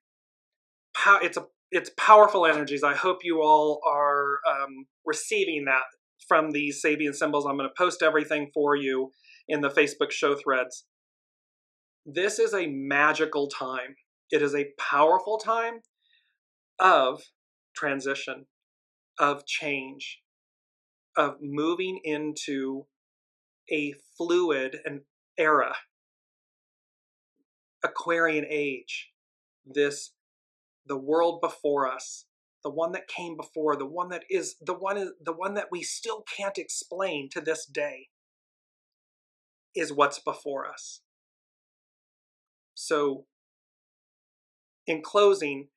[1.23, 2.85] it's a it's powerful energies.
[2.85, 5.85] I hope you all are um, receiving that
[6.29, 7.47] from these Sabian symbols.
[7.47, 9.11] I'm going to post everything for you
[9.49, 10.85] in the Facebook show threads.
[12.05, 13.97] This is a magical time.
[14.31, 15.81] It is a powerful time
[16.79, 17.23] of
[17.75, 18.45] transition,
[19.19, 20.21] of change,
[21.17, 22.85] of moving into
[23.71, 25.01] a fluid and
[25.39, 25.75] era,
[27.85, 29.11] Aquarian age,
[29.67, 30.13] this
[30.87, 32.27] the world before us,
[32.63, 35.69] the one that came before, the one that is the one is the one that
[35.71, 38.09] we still can't explain to this day
[39.75, 41.01] is what's before us.
[42.75, 43.27] So,
[44.87, 45.69] in closing,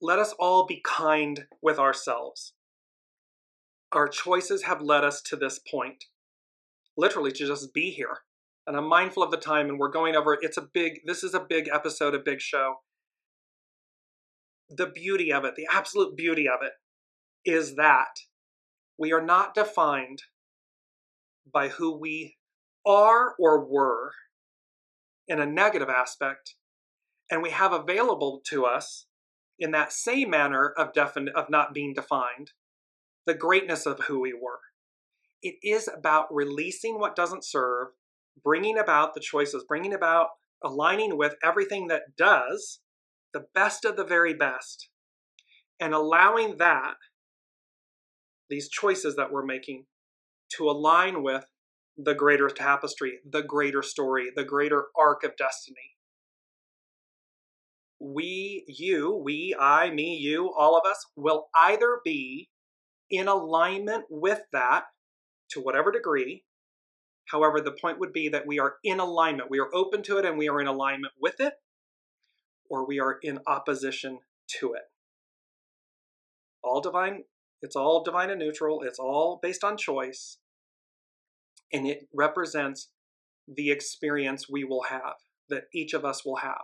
[0.00, 2.52] let us all be kind with ourselves.
[3.92, 6.06] Our choices have led us to this point,
[6.96, 8.18] literally to just be here.
[8.66, 10.38] And I'm mindful of the time, and we're going over.
[10.40, 11.00] It's a big.
[11.06, 12.76] This is a big episode, a big show.
[14.70, 16.72] The beauty of it, the absolute beauty of it,
[17.44, 18.20] is that
[18.98, 20.22] we are not defined
[21.52, 22.36] by who we
[22.86, 24.12] are or were
[25.28, 26.54] in a negative aspect,
[27.30, 29.06] and we have available to us
[29.58, 32.52] in that same manner of defin- of not being defined
[33.26, 34.60] the greatness of who we were.
[35.42, 37.88] It is about releasing what doesn't serve,
[38.42, 40.28] bringing about the choices, bringing about
[40.62, 42.80] aligning with everything that does,
[43.32, 44.88] the best of the very best,
[45.80, 46.94] and allowing that,
[48.48, 49.84] these choices that we're making,
[50.56, 51.44] to align with
[51.96, 55.96] the greater tapestry, the greater story, the greater arc of destiny.
[58.00, 62.48] We, you, we, I, me, you, all of us will either be
[63.10, 64.84] in alignment with that
[65.50, 66.44] to whatever degree.
[67.26, 69.50] However, the point would be that we are in alignment.
[69.50, 71.54] We are open to it and we are in alignment with it,
[72.68, 74.20] or we are in opposition
[74.60, 74.82] to it.
[76.62, 77.24] All divine,
[77.62, 80.38] it's all divine and neutral, it's all based on choice
[81.72, 82.90] and it represents
[83.48, 85.14] the experience we will have,
[85.48, 86.62] that each of us will have.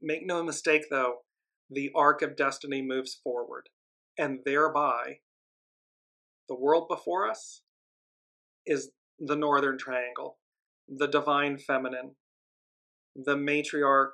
[0.00, 1.18] Make no mistake, though,
[1.70, 3.68] the arc of destiny moves forward,
[4.18, 5.18] and thereby,
[6.52, 7.62] the world before us
[8.66, 10.36] is the Northern Triangle,
[10.86, 12.14] the divine feminine,
[13.16, 14.12] the matriarch,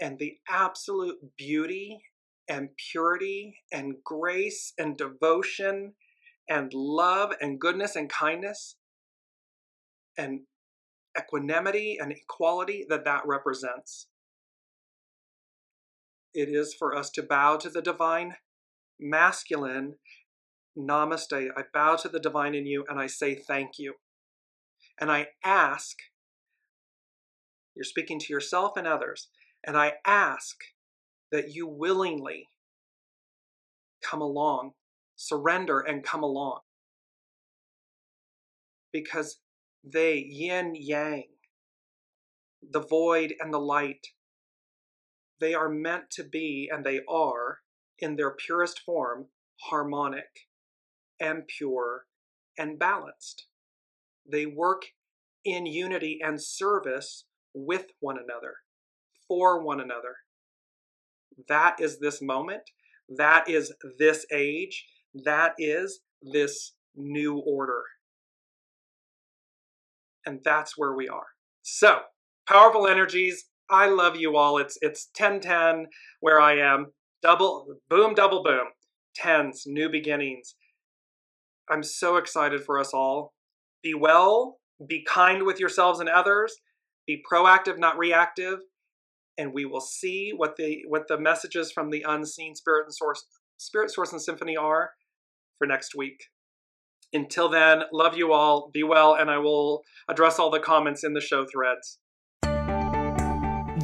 [0.00, 2.00] and the absolute beauty
[2.48, 5.92] and purity and grace and devotion
[6.48, 8.76] and love and goodness and kindness
[10.16, 10.40] and
[11.18, 14.06] equanimity and equality that that represents.
[16.32, 18.36] It is for us to bow to the divine
[18.98, 19.96] masculine.
[20.78, 21.48] Namaste.
[21.56, 23.94] I bow to the divine in you and I say thank you.
[25.00, 25.96] And I ask,
[27.74, 29.28] you're speaking to yourself and others,
[29.66, 30.56] and I ask
[31.32, 32.48] that you willingly
[34.02, 34.72] come along
[35.20, 36.60] surrender and come along.
[38.92, 39.38] Because
[39.84, 41.24] they, yin yang,
[42.62, 44.08] the void and the light,
[45.40, 47.58] they are meant to be, and they are,
[47.98, 49.26] in their purest form,
[49.68, 50.48] harmonic
[51.20, 52.04] and pure
[52.58, 53.46] and balanced.
[54.30, 54.82] They work
[55.44, 57.24] in unity and service
[57.54, 58.54] with one another,
[59.28, 60.16] for one another.
[61.48, 62.62] That is this moment.
[63.08, 64.86] That is this age
[65.24, 67.82] That is this new order.
[70.26, 71.26] And that's where we are.
[71.62, 72.00] So,
[72.48, 73.46] powerful energies.
[73.70, 74.58] I love you all.
[74.58, 75.86] It's it's 1010
[76.20, 76.88] where I am.
[77.22, 78.66] Double boom double boom.
[79.16, 80.54] Tens, new beginnings.
[81.70, 83.32] I'm so excited for us all.
[83.82, 86.54] Be well, be kind with yourselves and others,
[87.06, 88.58] be proactive, not reactive,
[89.38, 93.24] and we will see what the what the messages from the unseen spirit and source
[93.56, 94.90] spirit source and symphony are
[95.58, 96.24] for next week.
[97.12, 101.14] Until then, love you all, be well, and I will address all the comments in
[101.14, 101.98] the show threads.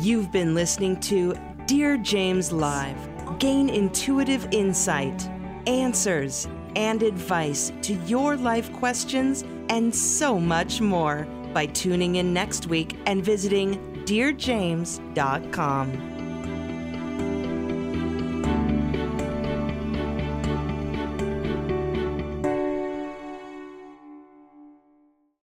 [0.00, 1.34] You've been listening to
[1.66, 2.98] Dear James Live.
[3.38, 5.28] Gain intuitive insight,
[5.66, 6.46] answers,
[6.76, 12.96] and advice to your life questions and so much more by tuning in next week
[13.06, 13.74] and visiting
[14.04, 16.15] DearJames.com.